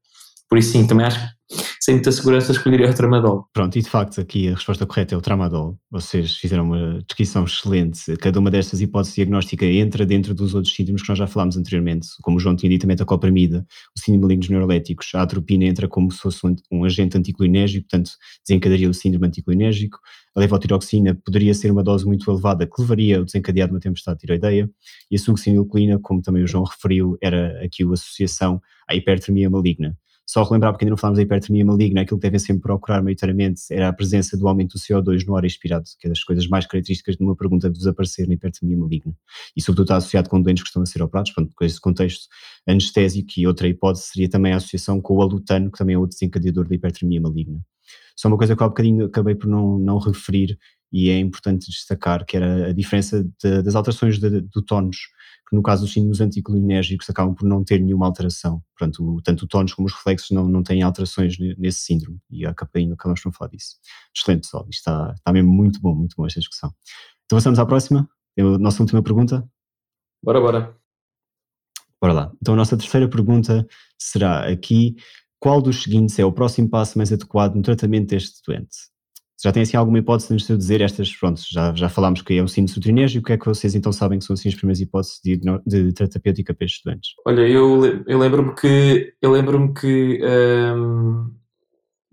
por 0.54 0.58
isso 0.58 0.70
sim, 0.70 0.86
também 0.86 1.04
acho 1.04 1.18
que 1.18 1.34
sem 1.80 1.96
muita 1.96 2.12
segurança 2.12 2.52
escolheria 2.52 2.88
o 2.88 2.94
tramadol. 2.94 3.48
Pronto, 3.52 3.76
e 3.76 3.82
de 3.82 3.90
facto 3.90 4.20
aqui 4.20 4.48
a 4.48 4.54
resposta 4.54 4.86
correta 4.86 5.12
é 5.12 5.18
o 5.18 5.20
tramadol. 5.20 5.76
Vocês 5.90 6.36
fizeram 6.36 6.64
uma 6.66 7.02
descrição 7.02 7.42
excelente. 7.42 8.16
Cada 8.18 8.38
uma 8.38 8.52
destas 8.52 8.80
hipóteses 8.80 9.16
diagnósticas 9.16 9.68
entra 9.68 10.06
dentro 10.06 10.32
dos 10.32 10.54
outros 10.54 10.72
síndromes 10.72 11.02
que 11.02 11.08
nós 11.08 11.18
já 11.18 11.26
falámos 11.26 11.56
anteriormente, 11.56 12.06
como 12.22 12.36
o 12.36 12.40
João 12.40 12.54
tinha 12.54 12.70
dito, 12.70 12.84
a 12.84 12.86
metacopramida, 12.86 13.66
o 13.96 13.98
síndrome 13.98 14.22
malignos 14.22 14.48
neuroléticos. 14.48 15.12
A 15.12 15.22
atropina 15.22 15.64
entra 15.64 15.88
como 15.88 16.08
se 16.12 16.18
fosse 16.18 16.38
um, 16.70 16.84
agente 16.84 17.18
anticolinérgico, 17.18 17.88
portanto 17.90 18.12
desencadearia 18.46 18.88
o 18.88 18.94
síndrome 18.94 19.26
anticolinérgico. 19.26 19.98
A 20.36 20.40
levotiroxina 20.40 21.16
poderia 21.16 21.52
ser 21.52 21.72
uma 21.72 21.82
dose 21.82 22.06
muito 22.06 22.30
elevada 22.30 22.64
que 22.64 22.80
levaria 22.80 23.18
ao 23.18 23.24
desencadear 23.24 23.66
de 23.66 23.74
uma 23.74 23.80
tempestade 23.80 24.20
tiroideia. 24.20 24.70
E 25.10 25.16
a 25.16 25.18
succinilcolina, 25.18 25.98
como 25.98 26.22
também 26.22 26.44
o 26.44 26.46
João 26.46 26.62
referiu, 26.62 27.18
era 27.20 27.60
aqui 27.64 27.82
a 27.82 27.92
associação 27.92 28.62
à 28.88 28.94
hipertermia 28.94 29.50
maligna. 29.50 29.96
Só 30.26 30.42
relembrar, 30.42 30.72
porque 30.72 30.84
ainda 30.84 30.90
não 30.90 30.96
falámos 30.96 31.18
da 31.18 31.22
hipertermia 31.22 31.64
maligna, 31.64 32.00
aquilo 32.00 32.18
que 32.18 32.22
devem 32.22 32.38
sempre 32.38 32.62
procurar 32.62 33.02
maioritariamente 33.02 33.62
era 33.70 33.88
a 33.88 33.92
presença 33.92 34.36
do 34.36 34.48
aumento 34.48 34.72
do 34.72 34.78
CO2 34.78 35.26
no 35.26 35.36
ar 35.36 35.44
expirado, 35.44 35.84
que 35.98 36.06
é 36.06 36.10
das 36.10 36.24
coisas 36.24 36.46
mais 36.48 36.66
características 36.66 37.16
de 37.16 37.22
uma 37.22 37.36
pergunta 37.36 37.68
de 37.68 37.78
desaparecer 37.78 38.26
na 38.26 38.34
hipertermia 38.34 38.76
maligna. 38.76 39.14
E 39.56 39.60
sobretudo 39.60 39.84
está 39.84 39.96
associado 39.96 40.30
com 40.30 40.40
doentes 40.40 40.62
que 40.62 40.68
estão 40.68 40.82
a 40.82 40.86
ser 40.86 41.02
operados, 41.02 41.32
portanto, 41.32 41.54
com 41.54 41.64
esse 41.64 41.80
contexto 41.80 42.26
anestésico 42.66 43.32
e 43.36 43.46
outra 43.46 43.68
hipótese 43.68 44.06
seria 44.06 44.28
também 44.28 44.52
a 44.52 44.56
associação 44.56 45.00
com 45.00 45.16
o 45.16 45.22
alutano, 45.22 45.70
que 45.70 45.78
também 45.78 45.94
é 45.94 45.98
outro 45.98 46.16
desencadeador 46.16 46.66
da 46.66 46.74
hipertermia 46.74 47.20
maligna. 47.20 47.60
Só 48.16 48.28
uma 48.28 48.38
coisa 48.38 48.56
que 48.56 48.62
há 48.62 48.68
bocadinho 48.68 49.06
acabei 49.06 49.34
por 49.34 49.48
não, 49.48 49.78
não 49.78 49.98
referir 49.98 50.56
e 50.94 51.10
é 51.10 51.18
importante 51.18 51.68
destacar, 51.72 52.24
que 52.24 52.36
era 52.36 52.68
a 52.68 52.72
diferença 52.72 53.24
de, 53.42 53.62
das 53.62 53.74
alterações 53.74 54.16
de, 54.20 54.42
do 54.42 54.62
tónus 54.62 55.08
que 55.48 55.56
no 55.56 55.60
caso 55.60 55.82
dos 55.82 55.92
síndromes 55.92 56.20
anticolinérgicos 56.20 57.10
acabam 57.10 57.34
por 57.34 57.46
não 57.46 57.64
ter 57.64 57.80
nenhuma 57.80 58.06
alteração. 58.06 58.62
Portanto, 58.78 59.20
tanto 59.24 59.44
o 59.44 59.48
tónus 59.48 59.74
como 59.74 59.86
os 59.86 59.92
reflexos 59.92 60.30
não, 60.30 60.48
não 60.48 60.62
têm 60.62 60.82
alterações 60.82 61.36
nesse 61.58 61.80
síndrome 61.80 62.18
e 62.30 62.46
acabei, 62.46 62.90
acabamos 62.92 63.20
por 63.20 63.32
falar 63.32 63.50
disso. 63.50 63.76
Excelente, 64.16 64.42
pessoal. 64.42 64.66
Isto 64.70 64.78
está, 64.78 65.12
está 65.14 65.32
mesmo 65.32 65.52
muito 65.52 65.80
bom, 65.80 65.96
muito 65.96 66.14
bom 66.16 66.26
esta 66.26 66.38
discussão. 66.38 66.72
Então, 67.26 67.36
passamos 67.36 67.58
à 67.58 67.66
próxima. 67.66 68.08
É 68.36 68.42
a 68.42 68.58
nossa 68.58 68.80
última 68.80 69.02
pergunta. 69.02 69.46
Bora, 70.22 70.40
bora. 70.40 70.76
Bora 72.00 72.12
lá. 72.12 72.32
Então, 72.40 72.54
a 72.54 72.56
nossa 72.56 72.76
terceira 72.76 73.08
pergunta 73.08 73.66
será 73.98 74.48
aqui: 74.48 74.94
qual 75.40 75.60
dos 75.60 75.82
seguintes 75.82 76.18
é 76.18 76.24
o 76.24 76.32
próximo 76.32 76.70
passo 76.70 76.96
mais 76.96 77.12
adequado 77.12 77.56
no 77.56 77.62
tratamento 77.62 78.10
deste 78.10 78.40
doente? 78.46 78.93
Já 79.42 79.52
tem 79.52 79.62
assim 79.62 79.76
alguma 79.76 79.98
hipótese 79.98 80.28
de 80.28 80.34
nos 80.34 80.46
dizer 80.46 80.80
estas, 80.80 81.14
pronto, 81.14 81.40
já, 81.50 81.74
já 81.74 81.88
falámos 81.88 82.22
que 82.22 82.34
é 82.34 82.42
um 82.42 82.48
síndrome 82.48 82.74
sutrinérgico, 82.74 83.22
o 83.22 83.26
que 83.26 83.32
é 83.32 83.38
que 83.38 83.46
vocês 83.46 83.74
então 83.74 83.92
sabem 83.92 84.18
que 84.18 84.24
são 84.24 84.34
assim 84.34 84.48
as 84.48 84.54
primeiras 84.54 84.80
hipóteses 84.80 85.20
de, 85.22 85.40
de 85.66 85.92
terapêutica 85.92 86.54
para 86.54 86.66
estudantes? 86.66 87.10
Olha, 87.26 87.42
eu, 87.42 88.04
eu 88.06 88.18
lembro-me 88.18 88.54
que, 88.54 89.12
eu 89.20 89.32
lembro-me 89.32 89.74
que, 89.74 90.20
hum, 90.24 91.30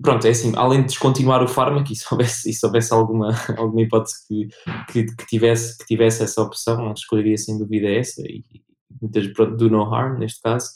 pronto, 0.01 0.25
é 0.25 0.31
assim, 0.31 0.51
além 0.55 0.81
de 0.81 0.87
descontinuar 0.87 1.43
o 1.43 1.47
fármaco, 1.47 1.91
e 1.93 1.95
se 1.95 2.05
houvesse, 2.11 2.49
e 2.49 2.53
se 2.53 2.65
houvesse 2.65 2.93
alguma, 2.93 3.29
alguma 3.57 3.81
hipótese 3.81 4.15
que, 4.27 4.47
que, 4.91 5.15
que, 5.15 5.27
tivesse, 5.27 5.77
que 5.77 5.85
tivesse 5.85 6.23
essa 6.23 6.41
opção, 6.41 6.91
escolheria 6.93 7.37
sem 7.37 7.57
dúvida 7.57 7.89
essa, 7.89 8.21
e 8.23 8.43
muitas, 8.99 9.27
pronto, 9.27 9.55
do 9.55 9.69
no 9.69 9.83
harm, 9.83 10.17
neste 10.17 10.41
caso, 10.41 10.69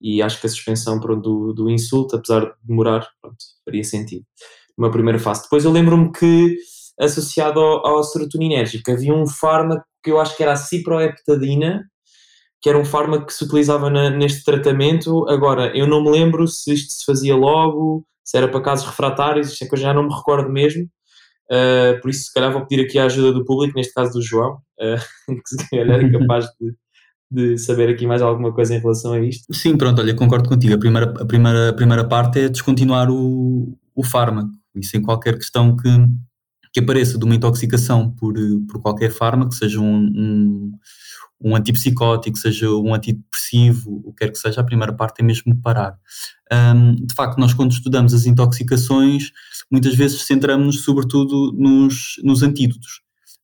e 0.00 0.20
acho 0.20 0.40
que 0.40 0.46
a 0.48 0.50
suspensão, 0.50 0.98
pronto, 0.98 1.22
do, 1.22 1.52
do 1.52 1.70
insulto, 1.70 2.16
apesar 2.16 2.40
de 2.40 2.52
demorar, 2.64 3.08
pronto, 3.20 3.36
faria 3.64 3.84
sentido 3.84 4.26
uma 4.76 4.90
primeira 4.90 5.18
fase. 5.18 5.42
Depois 5.42 5.64
eu 5.64 5.72
lembro-me 5.72 6.10
que, 6.12 6.56
associado 7.00 7.60
ao, 7.60 7.86
ao 7.86 8.04
serotoninérgico, 8.04 8.90
havia 8.90 9.14
um 9.14 9.26
fármaco 9.26 9.84
que 10.02 10.10
eu 10.10 10.20
acho 10.20 10.36
que 10.36 10.42
era 10.42 10.52
a 10.52 10.56
ciproheptadina, 10.56 11.84
que 12.60 12.68
era 12.68 12.78
um 12.78 12.84
fármaco 12.84 13.26
que 13.26 13.34
se 13.34 13.44
utilizava 13.44 13.90
na, 13.90 14.10
neste 14.10 14.44
tratamento. 14.44 15.28
Agora, 15.28 15.76
eu 15.76 15.86
não 15.86 16.02
me 16.02 16.10
lembro 16.10 16.46
se 16.46 16.72
isto 16.72 16.92
se 16.92 17.04
fazia 17.04 17.34
logo, 17.34 18.06
se 18.24 18.36
era 18.36 18.48
para 18.48 18.60
casos 18.60 18.86
refratários, 18.86 19.52
isto 19.52 19.64
é 19.64 19.68
que 19.68 19.74
eu 19.74 19.78
já 19.78 19.92
não 19.92 20.04
me 20.04 20.14
recordo 20.14 20.50
mesmo. 20.50 20.84
Uh, 21.50 22.00
por 22.00 22.08
isso, 22.08 22.24
se 22.24 22.32
calhar, 22.32 22.52
vou 22.52 22.64
pedir 22.64 22.84
aqui 22.84 22.98
a 22.98 23.04
ajuda 23.04 23.32
do 23.32 23.44
público, 23.44 23.76
neste 23.76 23.92
caso 23.92 24.12
do 24.12 24.22
João, 24.22 24.54
uh, 24.80 24.96
que 25.26 25.48
se 25.48 25.70
calhar 25.70 26.00
é 26.00 26.10
capaz 26.10 26.46
de, 26.58 26.74
de 27.30 27.58
saber 27.58 27.90
aqui 27.90 28.06
mais 28.06 28.22
alguma 28.22 28.54
coisa 28.54 28.74
em 28.74 28.78
relação 28.78 29.12
a 29.12 29.20
isto. 29.20 29.52
Sim, 29.52 29.76
pronto, 29.76 30.00
olha, 30.00 30.14
concordo 30.14 30.48
contigo. 30.48 30.74
A 30.74 30.78
primeira, 30.78 31.12
a 31.20 31.26
primeira, 31.26 31.68
a 31.70 31.72
primeira 31.72 32.08
parte 32.08 32.40
é 32.40 32.48
descontinuar 32.48 33.10
o, 33.10 33.76
o 33.94 34.04
fármaco 34.04 34.61
e 34.74 34.84
sem 34.84 35.02
qualquer 35.02 35.36
questão 35.36 35.76
que, 35.76 35.88
que 36.72 36.80
apareça 36.80 37.18
de 37.18 37.24
uma 37.24 37.34
intoxicação 37.34 38.10
por, 38.10 38.34
por 38.68 38.80
qualquer 38.80 39.10
fármaco, 39.10 39.54
seja 39.54 39.80
um, 39.80 40.04
um, 40.04 40.72
um 41.42 41.56
antipsicótico, 41.56 42.38
seja 42.38 42.70
um 42.70 42.94
antidepressivo, 42.94 44.02
o 44.04 44.12
que 44.12 44.24
quer 44.24 44.32
que 44.32 44.38
seja, 44.38 44.60
a 44.60 44.64
primeira 44.64 44.92
parte 44.92 45.20
é 45.20 45.24
mesmo 45.24 45.54
parar. 45.60 45.98
Um, 46.52 46.94
de 46.94 47.14
facto, 47.14 47.38
nós 47.38 47.52
quando 47.52 47.72
estudamos 47.72 48.14
as 48.14 48.26
intoxicações, 48.26 49.30
muitas 49.70 49.94
vezes 49.94 50.22
centramos-nos 50.22 50.84
sobretudo 50.84 51.52
nos, 51.52 52.16
nos 52.22 52.42
antídotos. 52.42 53.02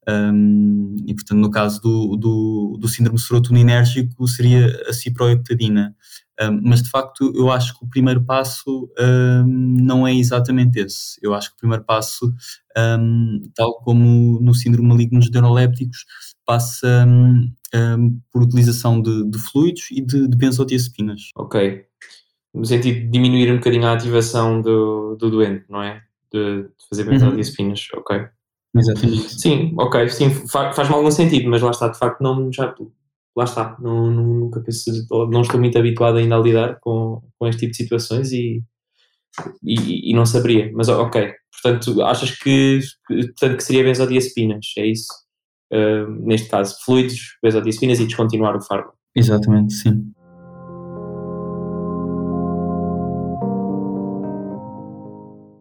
Um, 0.08 0.96
e, 1.06 1.14
portanto, 1.14 1.38
no 1.38 1.50
caso 1.50 1.82
do, 1.82 2.16
do, 2.16 2.78
do 2.80 2.88
síndrome 2.88 3.18
serotoninérgico, 3.18 4.26
seria 4.26 4.66
a 4.88 4.92
ciproheptadina. 4.92 5.94
Mas 6.62 6.82
de 6.82 6.90
facto 6.90 7.32
eu 7.34 7.50
acho 7.50 7.76
que 7.76 7.84
o 7.84 7.88
primeiro 7.88 8.22
passo 8.22 8.88
não 9.46 10.06
é 10.06 10.14
exatamente 10.14 10.78
esse. 10.78 11.18
Eu 11.22 11.34
acho 11.34 11.50
que 11.50 11.56
o 11.56 11.58
primeiro 11.58 11.84
passo, 11.84 12.32
tal 13.54 13.74
como 13.82 14.40
no 14.40 14.54
síndrome 14.54 14.88
maligno 14.88 15.18
dos 15.18 15.30
neurolépticos, 15.30 16.04
passa 16.46 17.06
por 18.32 18.42
utilização 18.42 19.02
de, 19.02 19.30
de, 19.30 19.38
fluidos 19.38 19.90
e 19.90 20.00
de, 20.00 20.28
de 20.28 20.36
benzodiazepinas. 20.36 21.30
Ok. 21.36 21.84
No 22.54 22.64
sentido 22.64 23.00
de 23.00 23.08
diminuir 23.08 23.52
um 23.52 23.56
bocadinho 23.56 23.86
a 23.86 23.92
ativação 23.92 24.62
do, 24.62 25.16
do 25.16 25.30
doente, 25.30 25.64
não 25.68 25.82
é? 25.82 26.02
De, 26.32 26.62
de 26.62 26.88
fazer 26.88 27.02
uhum. 27.02 27.10
benzodiazepinas, 27.10 27.88
uhum. 27.92 28.00
ok. 28.00 28.28
Exatamente. 28.74 29.40
Sim, 29.40 29.74
ok, 29.78 30.08
sim, 30.08 30.30
faz-me 30.48 30.94
algum 30.94 31.10
sentido, 31.10 31.48
mas 31.48 31.62
lá 31.62 31.70
está, 31.70 31.88
de 31.88 31.98
facto, 31.98 32.20
não, 32.20 32.52
já, 32.52 32.74
lá 33.38 33.44
está, 33.44 33.76
não, 33.80 34.10
não, 34.10 34.24
nunca 34.24 34.60
penso, 34.60 34.90
não 35.30 35.42
estou 35.42 35.60
muito 35.60 35.78
habituado 35.78 36.18
ainda 36.18 36.34
a 36.34 36.40
lidar 36.40 36.80
com, 36.80 37.22
com 37.38 37.46
este 37.46 37.60
tipo 37.60 37.70
de 37.70 37.76
situações 37.76 38.32
e, 38.32 38.60
e, 39.62 40.10
e 40.10 40.12
não 40.12 40.26
saberia. 40.26 40.72
Mas 40.74 40.88
ok, 40.88 41.32
portanto, 41.52 42.02
achas 42.02 42.32
que, 42.32 42.80
portanto, 43.06 43.56
que 43.56 43.62
seria 43.62 43.84
benzodiazepinas, 43.84 44.66
é 44.76 44.86
isso? 44.86 45.06
Uh, 45.72 46.10
neste 46.26 46.48
caso, 46.48 46.74
fluidos, 46.84 47.36
benzodiazepinas 47.40 48.00
e 48.00 48.06
descontinuar 48.06 48.56
o 48.56 48.60
fármaco. 48.60 48.98
Exatamente, 49.14 49.72
sim. 49.72 50.12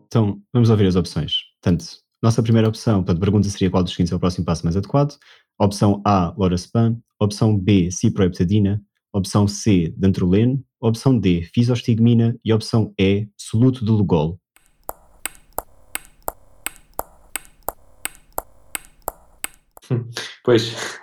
Então, 0.07 0.41
vamos 0.51 0.71
ouvir 0.71 0.87
as 0.87 0.95
opções. 0.95 1.41
Portanto, 1.61 1.85
nossa 2.23 2.41
primeira 2.41 2.67
opção, 2.67 3.03
portanto, 3.03 3.17
a 3.17 3.21
pergunta 3.21 3.49
seria 3.49 3.69
qual 3.69 3.83
dos 3.83 3.91
seguintes 3.91 4.11
é 4.11 4.15
o 4.15 4.19
próximo 4.19 4.45
passo 4.45 4.63
mais 4.63 4.75
adequado. 4.75 5.15
Opção 5.59 6.01
A, 6.05 6.33
lorazepam. 6.37 6.99
Opção 7.19 7.57
B, 7.57 7.89
ciproheptadina. 7.89 8.79
Opção 9.11 9.47
C, 9.47 9.91
dantrolene. 9.97 10.63
Opção 10.79 11.17
D, 11.17 11.49
fisostigmina. 11.53 12.37
E 12.45 12.53
opção 12.53 12.93
E, 12.99 13.27
soluto 13.35 13.83
de 13.83 13.91
Lugol. 13.91 14.39
Pois, 20.43 20.97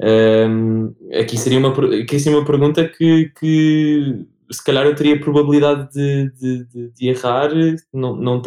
um, 0.00 0.94
aqui, 1.18 1.36
seria 1.36 1.58
uma, 1.58 1.70
aqui 2.00 2.18
seria 2.18 2.38
uma 2.38 2.46
pergunta 2.46 2.88
que, 2.88 3.30
que 3.38 4.26
se 4.50 4.64
calhar 4.64 4.86
eu 4.86 4.94
teria 4.94 5.20
probabilidade 5.20 5.90
de, 5.92 6.30
de, 6.32 6.64
de, 6.66 6.90
de 6.92 7.08
errar, 7.08 7.50
não, 7.92 8.16
não, 8.16 8.40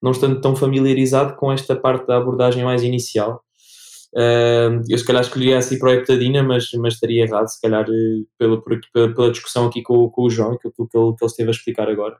não 0.00 0.10
estando 0.12 0.40
tão 0.40 0.56
familiarizado 0.56 1.36
com 1.36 1.52
esta 1.52 1.76
parte 1.76 2.06
da 2.06 2.16
abordagem 2.16 2.64
mais 2.64 2.82
inicial. 2.82 3.42
Uh, 4.16 4.80
eu 4.88 4.96
se 4.96 5.04
calhar 5.04 5.20
escolheria 5.20 5.58
a 5.58 5.62
ciproheptadina, 5.62 6.42
mas, 6.42 6.70
mas 6.78 6.94
estaria 6.94 7.24
errado, 7.24 7.48
se 7.48 7.60
calhar 7.60 7.84
pela, 8.38 8.62
pela, 8.62 9.14
pela 9.14 9.30
discussão 9.30 9.66
aqui 9.66 9.82
com, 9.82 10.08
com 10.08 10.22
o 10.22 10.30
João 10.30 10.54
e 10.54 10.54
aquilo 10.56 10.72
que 10.88 10.98
ele, 10.98 11.14
que 11.14 11.22
ele 11.22 11.30
esteve 11.30 11.48
a 11.48 11.52
explicar 11.52 11.88
agora. 11.90 12.16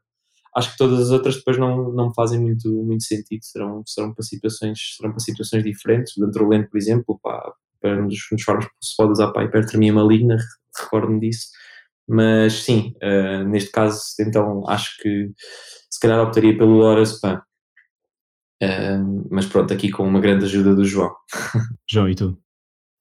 Acho 0.54 0.72
que 0.72 0.78
todas 0.78 1.00
as 1.00 1.10
outras 1.10 1.36
depois 1.36 1.56
não, 1.56 1.92
não 1.92 2.12
fazem 2.12 2.38
muito, 2.38 2.68
muito 2.84 3.02
sentido, 3.04 3.42
serão, 3.42 3.82
serão, 3.86 4.12
para 4.12 4.24
situações, 4.24 4.78
serão 4.96 5.10
para 5.10 5.20
situações 5.20 5.64
diferentes. 5.64 6.16
O 6.16 6.20
Dantrolene, 6.20 6.68
por 6.68 6.76
exemplo, 6.76 7.18
pá, 7.22 7.52
para 7.80 8.02
um 8.02 8.08
dos, 8.08 8.18
um 8.32 8.36
dos 8.36 8.44
fármacos 8.44 8.72
que 8.78 8.86
se 8.86 8.96
pode 8.96 9.12
usar 9.12 9.32
para 9.32 9.42
a 9.42 9.44
hipertermia 9.46 9.92
maligna, 9.92 10.36
recordo-me 10.78 11.20
disso. 11.20 11.48
Mas 12.08 12.62
sim, 12.62 12.94
uh, 13.02 13.44
neste 13.48 13.70
caso, 13.70 14.00
então 14.20 14.68
acho 14.68 14.96
que 15.02 15.30
se 15.90 16.00
calhar 16.00 16.20
optaria 16.20 16.56
pelo 16.56 16.76
Lorazepam. 16.76 17.40
Uh, 18.62 19.28
mas 19.30 19.46
pronto, 19.46 19.72
aqui 19.72 19.90
com 19.90 20.06
uma 20.06 20.20
grande 20.20 20.44
ajuda 20.44 20.74
do 20.74 20.84
João. 20.84 21.14
João, 21.88 22.08
e 22.08 22.14
tu? 22.14 22.38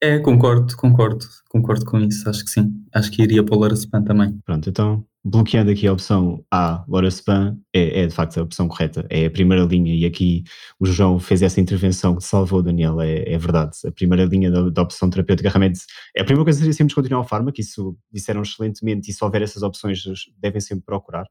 É, 0.04 0.20
concordo, 0.20 0.76
concordo, 0.76 1.26
concordo 1.50 1.86
com 1.86 2.00
isso, 2.00 2.30
acho 2.30 2.44
que 2.44 2.52
sim. 2.52 2.72
Acho 2.94 3.10
que 3.12 3.24
iria 3.24 3.44
para 3.44 3.56
o 3.56 3.60
Lorazepam 3.60 4.04
também. 4.04 4.38
Pronto, 4.46 4.70
então 4.70 5.06
bloqueando 5.26 5.72
aqui 5.72 5.88
a 5.88 5.94
opção 5.94 6.46
A, 6.52 6.86
Lorazepam, 6.88 7.60
é, 7.74 8.02
é 8.02 8.06
de 8.06 8.14
facto 8.14 8.38
a 8.38 8.44
opção 8.44 8.68
correta, 8.68 9.08
é 9.10 9.26
a 9.26 9.32
primeira 9.32 9.64
linha 9.64 9.96
e 9.96 10.06
aqui 10.06 10.44
o 10.80 10.86
João 10.86 11.20
fez 11.20 11.42
essa 11.42 11.60
intervenção 11.60 12.16
que 12.16 12.24
salvou 12.24 12.60
o 12.60 12.62
Daniel, 12.62 13.02
é, 13.02 13.24
é 13.34 13.38
verdade, 13.38 13.76
a 13.88 13.92
primeira 13.92 14.24
linha 14.26 14.52
da, 14.52 14.70
da, 14.70 14.84
opção 14.84 15.10
terapêutica 15.10 15.50
realmente, 15.50 15.80
é 16.16 16.22
a 16.22 16.24
primeira 16.24 16.46
coisa 16.46 16.60
seria 16.60 16.74
sempre 16.74 16.94
continuar 16.94 17.22
o 17.22 17.24
fármaco, 17.24 17.60
isso 17.60 17.98
disseram 18.14 18.44
excelentemente 18.44 19.10
e 19.10 19.14
se 19.14 19.24
houver 19.24 19.42
essas 19.42 19.64
opções 19.64 20.04
devem 20.38 20.62
sempre 20.62 20.86
procurar, 20.86 21.26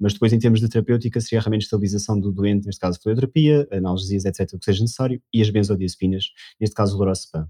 mas 0.00 0.12
depois 0.14 0.32
em 0.32 0.38
termos 0.38 0.60
de 0.60 0.68
terapêutica 0.68 1.20
seria 1.20 1.40
realmente 1.40 1.62
estabilização 1.62 2.18
do 2.18 2.32
doente, 2.32 2.66
neste 2.66 2.80
caso 2.80 2.98
folioterapia, 3.02 3.68
analgesias, 3.70 4.24
etc, 4.24 4.54
o 4.54 4.58
que 4.58 4.64
seja 4.64 4.82
necessário, 4.82 5.22
e 5.32 5.40
as 5.42 5.50
benzodiazepinas, 5.50 6.26
neste 6.60 6.74
caso 6.74 6.96
o 6.96 6.98
Lorazepam 6.98 7.48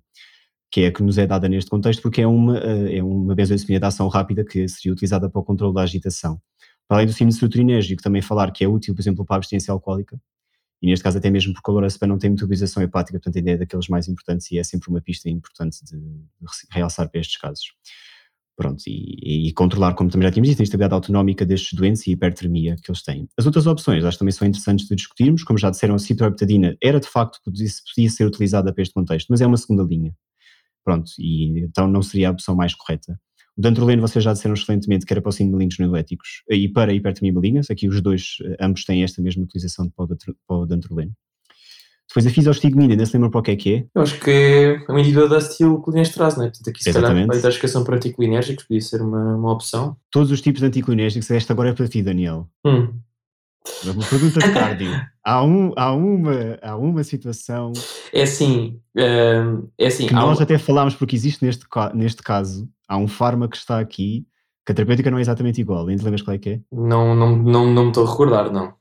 que 0.72 0.80
é 0.80 0.86
a 0.86 0.92
que 0.92 1.02
nos 1.02 1.18
é 1.18 1.26
dada 1.26 1.48
neste 1.50 1.70
contexto, 1.70 2.00
porque 2.00 2.22
é 2.22 2.26
uma, 2.26 2.58
eh, 2.58 2.96
é 2.96 3.02
uma 3.02 3.34
benzodiazepina 3.34 3.78
de 3.78 3.84
ação 3.84 4.08
rápida 4.08 4.42
que 4.42 4.66
seria 4.66 4.92
utilizada 4.94 5.28
para 5.28 5.38
o 5.38 5.44
controle 5.44 5.74
da 5.74 5.82
agitação. 5.82 6.40
Para 6.88 6.96
além 6.96 7.06
do 7.06 7.12
símbolo 7.12 7.34
serotoninérgico, 7.34 8.02
também 8.02 8.22
falar 8.22 8.50
que 8.50 8.64
é 8.64 8.68
útil, 8.68 8.94
por 8.94 9.02
exemplo, 9.02 9.24
para 9.24 9.36
a 9.36 9.38
abstinência 9.38 9.70
alcoólica, 9.70 10.18
e 10.80 10.86
neste 10.86 11.02
caso 11.04 11.18
até 11.18 11.30
mesmo 11.30 11.52
porque 11.52 11.70
o 11.70 11.74
lorazepam 11.74 12.08
não 12.08 12.18
tem 12.18 12.30
metabolização 12.30 12.82
hepática, 12.82 13.18
portanto 13.18 13.36
a 13.36 13.38
ideia 13.38 13.54
é 13.54 13.58
daqueles 13.58 13.86
mais 13.88 14.08
importantes 14.08 14.50
e 14.50 14.58
é 14.58 14.64
sempre 14.64 14.88
uma 14.88 15.00
pista 15.00 15.28
importante 15.28 15.78
de, 15.84 15.96
de 15.96 16.46
realçar 16.70 17.08
para 17.08 17.20
estes 17.20 17.36
casos. 17.36 17.66
Pronto, 18.56 18.82
e, 18.86 19.48
e, 19.48 19.52
controlar, 19.54 19.94
como 19.94 20.10
também 20.10 20.28
já 20.28 20.32
tínhamos 20.32 20.50
dito, 20.50 20.60
a 20.60 20.62
instabilidade 20.62 20.94
autonómica 20.94 21.44
destes 21.44 21.72
doentes 21.72 22.06
e 22.06 22.10
a 22.10 22.12
hipertermia 22.12 22.76
que 22.82 22.90
eles 22.90 23.02
têm. 23.02 23.26
As 23.36 23.46
outras 23.46 23.66
opções, 23.66 24.04
acho 24.04 24.16
que 24.16 24.18
também 24.18 24.32
são 24.32 24.46
interessantes 24.46 24.86
de 24.86 24.94
discutirmos, 24.94 25.42
como 25.42 25.58
já 25.58 25.70
disseram, 25.70 25.94
a 25.94 25.98
ciproheptadina 25.98 26.76
era 26.82 27.00
de 27.00 27.08
facto, 27.08 27.40
podia, 27.42 27.66
podia 27.94 28.10
ser 28.10 28.26
utilizada 28.26 28.72
para 28.72 28.82
este 28.82 28.92
contexto, 28.92 29.28
mas 29.30 29.40
é 29.40 29.46
uma 29.46 29.56
segunda 29.56 29.82
linha. 29.82 30.14
Pronto, 30.84 31.10
e 31.18 31.60
então 31.60 31.88
não 31.88 32.02
seria 32.02 32.28
a 32.28 32.32
opção 32.32 32.54
mais 32.54 32.74
correta. 32.74 33.18
O 33.56 33.60
dantrolene 33.60 34.00
vocês 34.00 34.24
já 34.24 34.32
disseram 34.32 34.54
excelentemente 34.54 35.06
que 35.06 35.12
era 35.12 35.20
para 35.20 35.28
o 35.28 35.32
síndrome 35.32 35.64
malignos 35.64 35.78
noeléticos 35.78 36.42
e 36.50 36.68
para 36.68 36.92
hipertermia 36.92 37.32
maligna, 37.32 37.60
aqui 37.70 37.86
os 37.88 38.00
dois, 38.00 38.36
eh, 38.44 38.56
ambos 38.60 38.84
têm 38.84 39.02
esta 39.02 39.20
mesma 39.22 39.44
utilização 39.44 39.90
para 39.90 40.56
o 40.56 40.66
dantrolene. 40.66 41.12
Depois 42.12 42.26
a 42.26 42.30
fisostigmina, 42.30 42.92
ainda 42.92 43.06
se 43.06 43.14
lembra 43.14 43.30
para 43.30 43.40
o 43.40 43.42
que 43.42 43.50
é 43.52 43.56
que 43.56 43.74
é? 43.74 43.86
Eu 43.94 44.02
acho 44.02 44.20
que 44.20 44.30
é 44.30 44.92
um 44.92 44.98
inibidor 44.98 45.30
da 45.30 45.38
acetilcolinesterase, 45.38 46.36
não 46.36 46.44
é? 46.44 46.48
Portanto, 46.48 46.68
aqui 46.68 46.82
se 46.82 46.90
Exatamente. 46.90 47.14
calhar 47.14 47.26
para 47.26 47.36
a 47.36 47.38
intoxicação 47.38 47.84
por 47.84 47.94
anticolinérgicos 47.94 48.64
podia 48.66 48.80
ser 48.82 49.00
uma, 49.00 49.36
uma 49.36 49.50
opção. 49.50 49.96
Todos 50.10 50.30
os 50.30 50.42
tipos 50.42 50.60
de 50.60 50.66
anticolinérgicos, 50.66 51.30
esta 51.30 51.54
agora 51.54 51.70
é 51.70 51.72
para 51.72 51.88
ti, 51.88 52.02
Daniel. 52.02 52.46
Hum. 52.66 52.92
Uma 53.84 54.04
pergunta 54.04 54.40
de 54.40 54.52
cardio. 54.52 54.90
há, 55.24 55.42
um, 55.42 55.72
há, 55.74 55.92
uma, 55.92 56.58
há 56.60 56.76
uma 56.76 57.02
situação. 57.02 57.72
É 58.12 58.22
assim. 58.24 58.78
Uh, 58.94 59.70
é 59.78 59.86
assim 59.86 60.06
que 60.06 60.12
nós 60.12 60.38
um... 60.38 60.42
até 60.42 60.58
falámos, 60.58 60.94
porque 60.94 61.16
existe 61.16 61.42
neste, 61.42 61.64
neste 61.94 62.22
caso, 62.22 62.68
há 62.86 62.98
um 62.98 63.08
fármaco 63.08 63.52
que 63.52 63.56
está 63.56 63.80
aqui, 63.80 64.26
que 64.66 64.72
a 64.72 64.74
terapêutica 64.74 65.10
não 65.10 65.16
é 65.16 65.22
exatamente 65.22 65.62
igual. 65.62 65.86
Ainda 65.88 66.04
lembras 66.04 66.20
qual 66.20 66.34
é 66.34 66.38
que 66.38 66.50
é? 66.50 66.60
Não, 66.70 67.14
não, 67.14 67.34
não, 67.36 67.72
não 67.72 67.82
me 67.84 67.88
estou 67.88 68.06
a 68.06 68.10
recordar, 68.10 68.52
não. 68.52 68.74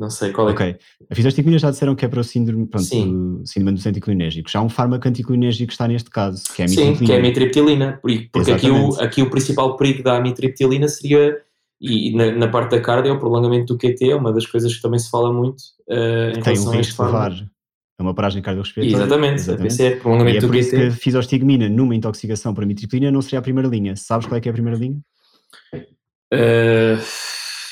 Não 0.00 0.08
sei 0.08 0.32
qual 0.32 0.48
é. 0.48 0.52
Ok. 0.52 0.76
A 1.10 1.14
fisostigmina 1.14 1.58
já 1.58 1.70
disseram 1.70 1.94
que 1.94 2.06
é 2.06 2.08
para 2.08 2.20
o 2.20 2.24
síndrome, 2.24 2.66
pronto, 2.66 2.86
Sim. 2.86 3.42
síndrome 3.44 3.76
dos 3.76 3.86
anticolinérgicos. 3.86 4.56
Há 4.56 4.62
um 4.62 4.70
fármaco 4.70 5.06
anticolinérgico 5.06 5.66
que 5.66 5.74
está 5.74 5.86
neste 5.86 6.08
caso, 6.08 6.42
que 6.54 6.62
é 6.62 6.64
a 6.64 6.68
mitriptilina. 6.68 6.96
Sim, 6.96 7.04
que 7.04 7.12
é 7.12 7.16
a 7.16 7.20
mitriptilina. 7.20 8.00
Porque 8.32 8.50
aqui 8.50 8.70
o, 8.70 8.98
aqui 8.98 9.22
o 9.22 9.28
principal 9.28 9.76
perigo 9.76 10.02
da 10.02 10.18
mitriptilina 10.18 10.88
seria 10.88 11.36
e 11.78 12.14
na, 12.14 12.32
na, 12.32 12.48
parte 12.48 12.72
da 12.72 12.80
cardio, 12.80 13.14
o 13.14 13.18
prolongamento 13.18 13.74
do 13.74 13.78
QT 13.78 14.10
é 14.10 14.14
uma 14.14 14.32
das 14.32 14.46
coisas 14.46 14.74
que 14.74 14.82
também 14.82 14.98
se 14.98 15.10
fala 15.10 15.32
muito 15.32 15.60
uh, 15.88 16.36
em 16.36 16.42
tem 16.42 16.58
um 16.58 16.70
risco 16.70 17.02
de 17.02 17.08
levar 17.08 17.32
a 17.98 18.02
uma 18.02 18.14
paragem 18.14 18.42
cardiorrespiratória. 18.42 19.04
Exatamente, 19.04 19.40
Exatamente. 19.40 19.82
É 19.82 19.96
prolongamento 19.96 20.36
e 20.36 20.38
é 20.38 20.46
por 20.46 20.56
isso 20.56 20.70
que 20.70 20.82
a 20.82 20.90
fisostigmina 20.90 21.68
numa 21.68 21.94
intoxicação 21.94 22.52
por 22.52 22.66
mitriptilina 22.66 23.10
não 23.10 23.22
seria 23.22 23.38
a 23.38 23.42
primeira 23.42 23.68
linha. 23.68 23.96
Sabes 23.96 24.26
qual 24.26 24.36
é 24.36 24.40
que 24.40 24.48
é 24.48 24.50
a 24.50 24.54
primeira 24.54 24.78
linha? 24.78 24.98
Uh, 26.32 27.00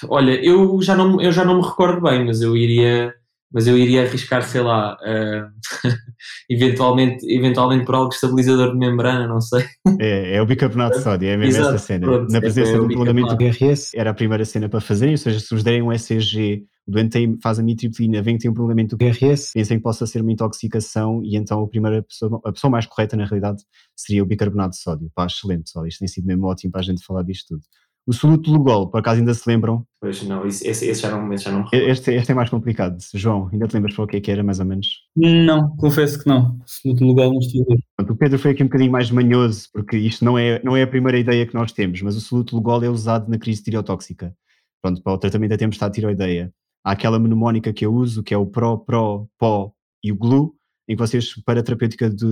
olha, 0.08 0.32
eu 0.44 0.80
já, 0.82 0.94
não, 0.94 1.20
eu 1.20 1.32
já 1.32 1.44
não 1.44 1.56
me 1.56 1.66
recordo 1.66 2.02
bem, 2.02 2.24
mas 2.24 2.40
eu 2.40 2.56
iria 2.56 3.14
mas 3.50 3.66
eu 3.66 3.78
iria 3.78 4.02
arriscar, 4.02 4.42
sei 4.42 4.60
lá, 4.60 4.94
uh, 4.94 5.50
eventualmente, 6.50 7.24
eventualmente 7.26 7.86
por 7.86 7.94
algo 7.94 8.12
estabilizador 8.12 8.72
de 8.72 8.78
membrana, 8.78 9.26
não 9.26 9.40
sei. 9.40 9.64
É, 9.98 10.36
é 10.36 10.42
o 10.42 10.46
bicarbonato 10.46 10.98
de 10.98 11.02
sódio, 11.02 11.28
é 11.28 11.36
mesmo 11.36 11.56
Exato, 11.56 11.74
essa 11.74 11.86
cena. 11.86 12.06
Pronto, 12.06 12.30
Na 12.30 12.40
presença 12.40 12.72
é, 12.72 12.78
do 12.78 12.86
prolongamento 12.86 13.34
do 13.34 13.36
GRS, 13.36 13.92
era 13.96 14.10
a 14.10 14.14
primeira 14.14 14.44
cena 14.44 14.68
para 14.68 14.80
fazerem, 14.80 15.14
ou 15.14 15.18
seja, 15.18 15.40
se 15.40 15.54
vos 15.54 15.64
derem 15.64 15.80
um 15.80 15.90
ECG, 15.90 16.62
o 16.86 16.90
doente 16.90 17.10
tem, 17.10 17.38
faz 17.42 17.58
a 17.58 17.62
mitriptilina, 17.62 18.20
vem 18.22 18.36
que 18.36 18.42
tem 18.42 18.50
um 18.50 18.54
prolongamento 18.54 18.96
do 18.96 19.02
GRS, 19.02 19.52
pensem 19.54 19.78
que 19.78 19.82
possa 19.82 20.06
ser 20.06 20.20
uma 20.20 20.32
intoxicação 20.32 21.22
e 21.24 21.36
então 21.36 21.62
a 21.62 21.68
primeira 21.68 22.02
pessoa, 22.02 22.40
a 22.44 22.52
pessoa 22.52 22.70
mais 22.70 22.84
correta 22.86 23.16
na 23.16 23.24
realidade 23.24 23.62
seria 23.96 24.22
o 24.22 24.26
bicarbonato 24.26 24.70
de 24.70 24.82
sódio. 24.82 25.10
Pá, 25.14 25.26
excelente, 25.26 25.64
pessoal, 25.64 25.86
isto 25.86 26.00
tem 26.00 26.08
sido 26.08 26.26
mesmo 26.26 26.46
ótimo 26.46 26.70
para 26.70 26.82
a 26.82 26.84
gente 26.84 27.02
falar 27.02 27.22
disto 27.22 27.54
tudo. 27.54 27.62
O 28.08 28.12
soluto 28.14 28.50
Lugol, 28.50 28.88
por 28.88 29.00
acaso 29.00 29.20
ainda 29.20 29.34
se 29.34 29.46
lembram? 29.46 29.84
Pois 30.00 30.22
não, 30.22 30.46
esse, 30.46 30.66
esse 30.66 30.94
já 30.94 31.10
não, 31.10 31.30
esse 31.30 31.44
já 31.44 31.52
não 31.52 31.68
este, 31.70 32.10
este 32.10 32.32
é 32.32 32.34
mais 32.34 32.48
complicado. 32.48 32.96
João, 33.12 33.50
ainda 33.52 33.68
te 33.68 33.74
lembras 33.74 33.94
para 33.94 34.04
o 34.04 34.06
que 34.06 34.16
é 34.16 34.20
que 34.22 34.30
era, 34.30 34.42
mais 34.42 34.58
ou 34.60 34.64
menos? 34.64 35.02
Não, 35.14 35.76
confesso 35.76 36.18
que 36.18 36.26
não. 36.26 36.58
Soluto 36.64 37.04
Lugol 37.04 37.34
não 37.34 37.38
estou 37.38 37.60
a 37.60 37.74
ver. 37.74 38.10
O 38.10 38.16
Pedro 38.16 38.38
foi 38.38 38.52
aqui 38.52 38.62
um 38.62 38.66
bocadinho 38.66 38.90
mais 38.90 39.10
manhoso, 39.10 39.68
porque 39.74 39.98
isto 39.98 40.24
não 40.24 40.38
é, 40.38 40.58
não 40.64 40.74
é 40.74 40.84
a 40.84 40.86
primeira 40.86 41.18
ideia 41.18 41.46
que 41.46 41.52
nós 41.52 41.70
temos, 41.70 42.00
mas 42.00 42.16
o 42.16 42.20
soluto 42.22 42.56
Lugol 42.56 42.82
é 42.82 42.88
usado 42.88 43.28
na 43.28 43.38
crise 43.38 43.62
tireotóxica. 43.62 44.34
Pronto, 44.80 45.02
para 45.02 45.12
o 45.12 45.18
tratamento 45.18 45.50
da 45.50 45.58
tempestade 45.58 45.92
tiroideia. 45.92 46.50
Há 46.82 46.92
aquela 46.92 47.18
mnemónica 47.18 47.74
que 47.74 47.84
eu 47.84 47.92
uso, 47.92 48.22
que 48.22 48.32
é 48.32 48.38
o 48.38 48.46
PRO, 48.46 48.78
PRO, 48.86 49.28
PO 49.38 49.74
e 50.02 50.12
o 50.12 50.16
GLU, 50.16 50.54
em 50.88 50.96
que 50.96 50.98
vocês, 50.98 51.34
para 51.44 51.60
a 51.60 51.62
terapêutica 51.62 52.08
de, 52.08 52.26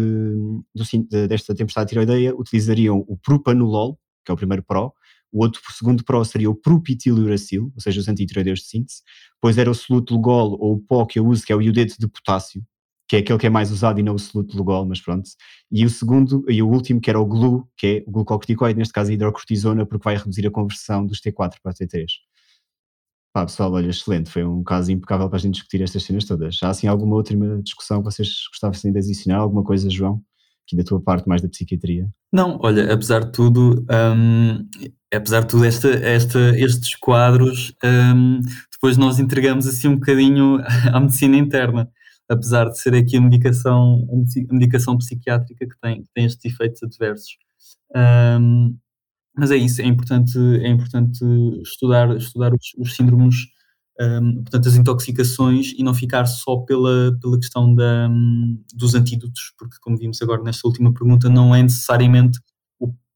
de, 0.74 1.28
desta 1.28 1.54
tempestade 1.54 1.90
tiroideia, 1.90 2.34
utilizariam 2.34 3.04
o 3.06 3.18
propanolol, 3.18 3.98
que 4.24 4.32
é 4.32 4.34
o 4.34 4.38
primeiro 4.38 4.62
PRO, 4.62 4.94
o 5.36 5.42
outro 5.42 5.60
segundo 5.70 6.02
pró 6.02 6.24
seria 6.24 6.50
o 6.50 6.54
propitiliuracil, 6.54 7.70
ou 7.74 7.80
seja, 7.80 8.00
os 8.00 8.08
antitiroideus 8.08 8.60
de 8.60 8.66
síntese, 8.66 9.02
depois 9.34 9.58
era 9.58 9.70
o 9.70 9.74
soluto 9.74 10.14
Lugol 10.14 10.56
ou 10.58 10.74
o 10.74 10.80
pó 10.80 11.04
que 11.04 11.18
eu 11.18 11.26
uso, 11.26 11.44
que 11.44 11.52
é 11.52 11.56
o 11.56 11.60
iodeto 11.60 11.96
de 11.98 12.08
potássio, 12.08 12.64
que 13.06 13.16
é 13.16 13.18
aquele 13.18 13.38
que 13.38 13.46
é 13.46 13.50
mais 13.50 13.70
usado 13.70 14.00
e 14.00 14.02
não 14.02 14.14
o 14.14 14.18
soluto 14.18 14.56
Lugol, 14.56 14.86
mas 14.86 14.98
pronto. 14.98 15.28
E 15.70 15.84
o 15.84 15.90
segundo, 15.90 16.42
e 16.48 16.62
o 16.62 16.68
último, 16.68 17.02
que 17.02 17.10
era 17.10 17.20
o 17.20 17.26
GLU, 17.26 17.68
que 17.76 17.86
é 17.86 18.04
o 18.06 18.10
glucocorticoide, 18.10 18.78
neste 18.78 18.94
caso 18.94 19.10
a 19.10 19.14
hidrocortisona, 19.14 19.84
porque 19.84 20.04
vai 20.04 20.16
reduzir 20.16 20.46
a 20.46 20.50
conversão 20.50 21.06
dos 21.06 21.20
T4 21.20 21.56
para 21.62 21.74
T3. 21.74 22.06
Pá, 23.34 23.44
pessoal, 23.44 23.70
olha, 23.72 23.90
excelente, 23.90 24.30
foi 24.30 24.42
um 24.42 24.64
caso 24.64 24.90
impecável 24.90 25.28
para 25.28 25.36
a 25.36 25.40
gente 25.40 25.56
discutir 25.56 25.82
estas 25.82 26.02
cenas 26.02 26.24
todas. 26.24 26.58
Há 26.62 26.70
assim 26.70 26.86
alguma 26.86 27.14
outra 27.14 27.36
discussão 27.62 27.98
que 27.98 28.10
vocês 28.10 28.28
gostavam 28.50 28.90
de 28.90 28.98
adicionar? 28.98 29.40
Alguma 29.40 29.62
coisa, 29.62 29.90
João? 29.90 30.22
Aqui 30.66 30.74
da 30.74 30.82
tua 30.82 30.98
parte 30.98 31.28
mais 31.28 31.42
da 31.42 31.48
psiquiatria? 31.48 32.08
Não, 32.32 32.58
olha, 32.60 32.92
apesar 32.92 33.24
de 33.24 33.32
tudo, 33.32 33.86
um, 33.88 34.66
apesar 35.14 35.40
de 35.40 35.48
tudo, 35.48 35.64
esta, 35.64 35.88
esta, 35.88 36.58
estes 36.58 36.96
quadros, 36.96 37.72
um, 37.84 38.40
depois 38.72 38.96
nós 38.96 39.18
entregamos 39.18 39.66
assim 39.66 39.88
um 39.88 39.96
bocadinho 39.96 40.58
à 40.92 41.00
medicina 41.00 41.36
interna, 41.36 41.88
apesar 42.28 42.68
de 42.68 42.78
ser 42.78 42.94
aqui 42.94 43.16
a 43.16 43.20
medicação, 43.20 44.06
a 44.50 44.54
medicação 44.54 44.98
psiquiátrica 44.98 45.66
que 45.66 45.80
tem, 45.80 46.04
tem 46.14 46.24
estes 46.24 46.44
efeitos 46.52 46.82
adversos. 46.82 47.36
Um, 47.94 48.76
mas 49.36 49.50
é 49.50 49.56
isso, 49.56 49.82
é 49.82 49.84
importante, 49.84 50.38
é 50.38 50.68
importante 50.68 51.24
estudar, 51.62 52.16
estudar 52.16 52.52
os, 52.54 52.72
os 52.78 52.96
síndromes 52.96 53.36
um, 54.00 54.42
portanto, 54.42 54.68
as 54.68 54.76
intoxicações 54.76 55.72
e 55.72 55.82
não 55.82 55.94
ficar 55.94 56.26
só 56.26 56.58
pela, 56.58 57.16
pela 57.20 57.38
questão 57.38 57.74
da, 57.74 58.08
um, 58.10 58.62
dos 58.74 58.94
antídotos, 58.94 59.54
porque, 59.58 59.76
como 59.80 59.96
vimos 59.96 60.20
agora 60.20 60.42
nesta 60.42 60.66
última 60.68 60.92
pergunta, 60.92 61.28
não 61.28 61.54
é 61.54 61.62
necessariamente 61.62 62.38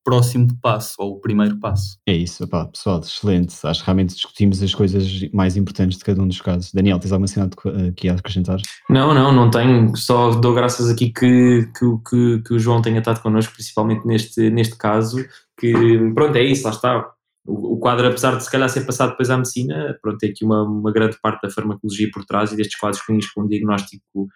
próximo 0.04 0.48
passo 0.60 0.94
ou 0.98 1.16
o 1.16 1.20
primeiro 1.20 1.58
passo. 1.58 1.98
É 2.06 2.12
isso, 2.12 2.44
opá, 2.44 2.66
pessoal, 2.66 3.00
excelente. 3.00 3.54
Acho 3.64 3.80
que 3.80 3.86
realmente 3.86 4.14
discutimos 4.14 4.62
as 4.62 4.74
coisas 4.74 5.28
mais 5.32 5.56
importantes 5.56 5.98
de 5.98 6.04
cada 6.04 6.22
um 6.22 6.28
dos 6.28 6.40
casos. 6.40 6.72
Daniel, 6.72 6.98
tens 6.98 7.12
alguma 7.12 7.26
cena 7.28 7.48
aqui 7.88 8.08
a 8.08 8.14
acrescentar? 8.14 8.58
Não, 8.88 9.14
não, 9.14 9.32
não 9.32 9.50
tenho. 9.50 9.94
Só 9.96 10.30
dou 10.30 10.54
graças 10.54 10.88
aqui 10.90 11.10
que, 11.10 11.68
que, 11.78 11.86
que, 12.08 12.42
que 12.42 12.54
o 12.54 12.58
João 12.58 12.82
tenha 12.82 12.98
estado 12.98 13.20
connosco, 13.20 13.52
principalmente 13.54 14.06
neste, 14.06 14.50
neste 14.50 14.76
caso, 14.76 15.24
que 15.58 15.72
pronto, 16.14 16.36
é 16.36 16.42
isso, 16.42 16.64
lá 16.64 16.70
está 16.70 17.10
o, 17.46 17.78
quadro, 17.78 18.06
apesar 18.06 18.36
de 18.36 18.44
se 18.44 18.50
calhar 18.50 18.68
ser 18.68 18.84
passado 18.84 19.10
depois 19.10 19.30
à 19.30 19.36
medicina, 19.36 19.98
pronto, 20.02 20.18
tem 20.18 20.30
aqui 20.30 20.44
uma, 20.44 20.62
uma 20.62 20.92
grande 20.92 21.18
parte 21.20 21.42
da 21.42 21.50
farmacologia 21.50 22.08
por 22.12 22.24
trás 22.24 22.52
e 22.52 22.56
destes 22.56 22.78
quadros 22.78 23.02
clínicos 23.02 23.30
com 23.30 23.42
um 23.42 23.48
diagnóstico 23.48 24.28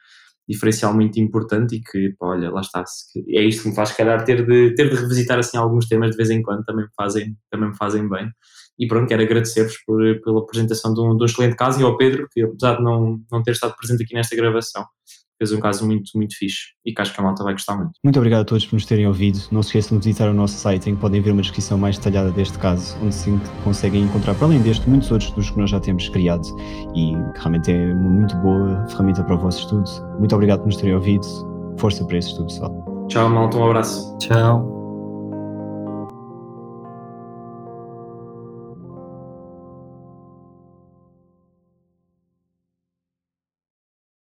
diferencial 0.48 0.94
muito 0.94 1.18
importante 1.18 1.76
e 1.76 1.80
que, 1.80 2.14
pá, 2.18 2.28
olha, 2.28 2.50
lá 2.50 2.60
está, 2.60 2.84
é 3.28 3.42
isto 3.42 3.62
que 3.62 3.68
me 3.70 3.74
faz, 3.74 3.90
se 3.90 3.96
calhar, 3.96 4.24
ter 4.24 4.44
de, 4.46 4.74
ter 4.74 4.90
de 4.90 4.96
revisitar 4.96 5.38
assim 5.38 5.56
alguns 5.56 5.86
temas 5.88 6.10
de 6.10 6.16
vez 6.16 6.30
em 6.30 6.42
quando, 6.42 6.64
também 6.64 6.84
me 6.84 6.90
fazem, 6.96 7.36
também 7.50 7.70
me 7.70 7.76
fazem 7.76 8.08
bem. 8.08 8.30
E 8.78 8.86
pronto, 8.86 9.08
quero 9.08 9.22
agradecer-vos 9.22 9.76
pela 10.22 10.40
apresentação 10.40 10.92
de 10.92 11.00
um, 11.00 11.16
de 11.16 11.22
um 11.22 11.26
excelente 11.26 11.56
caso 11.56 11.80
e 11.80 11.84
ao 11.84 11.96
Pedro, 11.96 12.26
que 12.30 12.42
apesar 12.42 12.76
de 12.76 12.82
não, 12.82 13.20
não 13.30 13.42
ter 13.42 13.52
estado 13.52 13.74
presente 13.76 14.02
aqui 14.02 14.14
nesta 14.14 14.34
gravação, 14.36 14.84
fez 15.44 15.52
um 15.52 15.60
caso 15.60 15.86
muito, 15.86 16.10
muito 16.16 16.36
fixe 16.36 16.72
e 16.84 16.92
que 16.92 17.00
acho 17.00 17.12
que 17.12 17.20
a 17.20 17.24
malta 17.24 17.44
vai 17.44 17.52
gostar 17.52 17.76
muito. 17.76 17.92
Muito 18.02 18.16
obrigado 18.18 18.40
a 18.42 18.44
todos 18.44 18.64
por 18.64 18.74
nos 18.74 18.86
terem 18.86 19.06
ouvido. 19.06 19.38
Não 19.52 19.62
se 19.62 19.68
esqueçam 19.68 19.98
de 19.98 20.04
visitar 20.06 20.28
o 20.28 20.34
nosso 20.34 20.54
site 20.54 20.90
em 20.90 20.94
que 20.94 21.00
podem 21.00 21.20
ver 21.20 21.32
uma 21.32 21.42
descrição 21.42 21.76
mais 21.76 21.98
detalhada 21.98 22.30
deste 22.30 22.58
caso, 22.58 22.96
onde 23.02 23.14
sim 23.14 23.40
conseguem 23.62 24.02
encontrar, 24.02 24.34
para 24.34 24.46
além 24.46 24.60
deste, 24.60 24.88
muitos 24.88 25.10
outros 25.10 25.30
dos 25.32 25.50
que 25.50 25.58
nós 25.58 25.70
já 25.70 25.80
temos 25.80 26.08
criado 26.08 26.46
e 26.94 27.12
que 27.34 27.38
realmente 27.38 27.70
é 27.70 27.92
uma 27.92 28.10
muito 28.10 28.36
boa 28.38 28.86
ferramenta 28.88 29.22
para 29.22 29.34
o 29.34 29.38
vosso 29.38 29.60
estudo. 29.60 30.18
Muito 30.18 30.34
obrigado 30.34 30.60
por 30.60 30.66
nos 30.66 30.76
terem 30.76 30.94
ouvido. 30.94 31.26
Força 31.78 32.04
para 32.04 32.18
esse 32.18 32.28
estudo, 32.28 32.46
pessoal. 32.46 33.06
Tchau, 33.08 33.28
malta. 33.28 33.58
Um 33.58 33.64
abraço. 33.66 34.16
Tchau. 34.18 34.73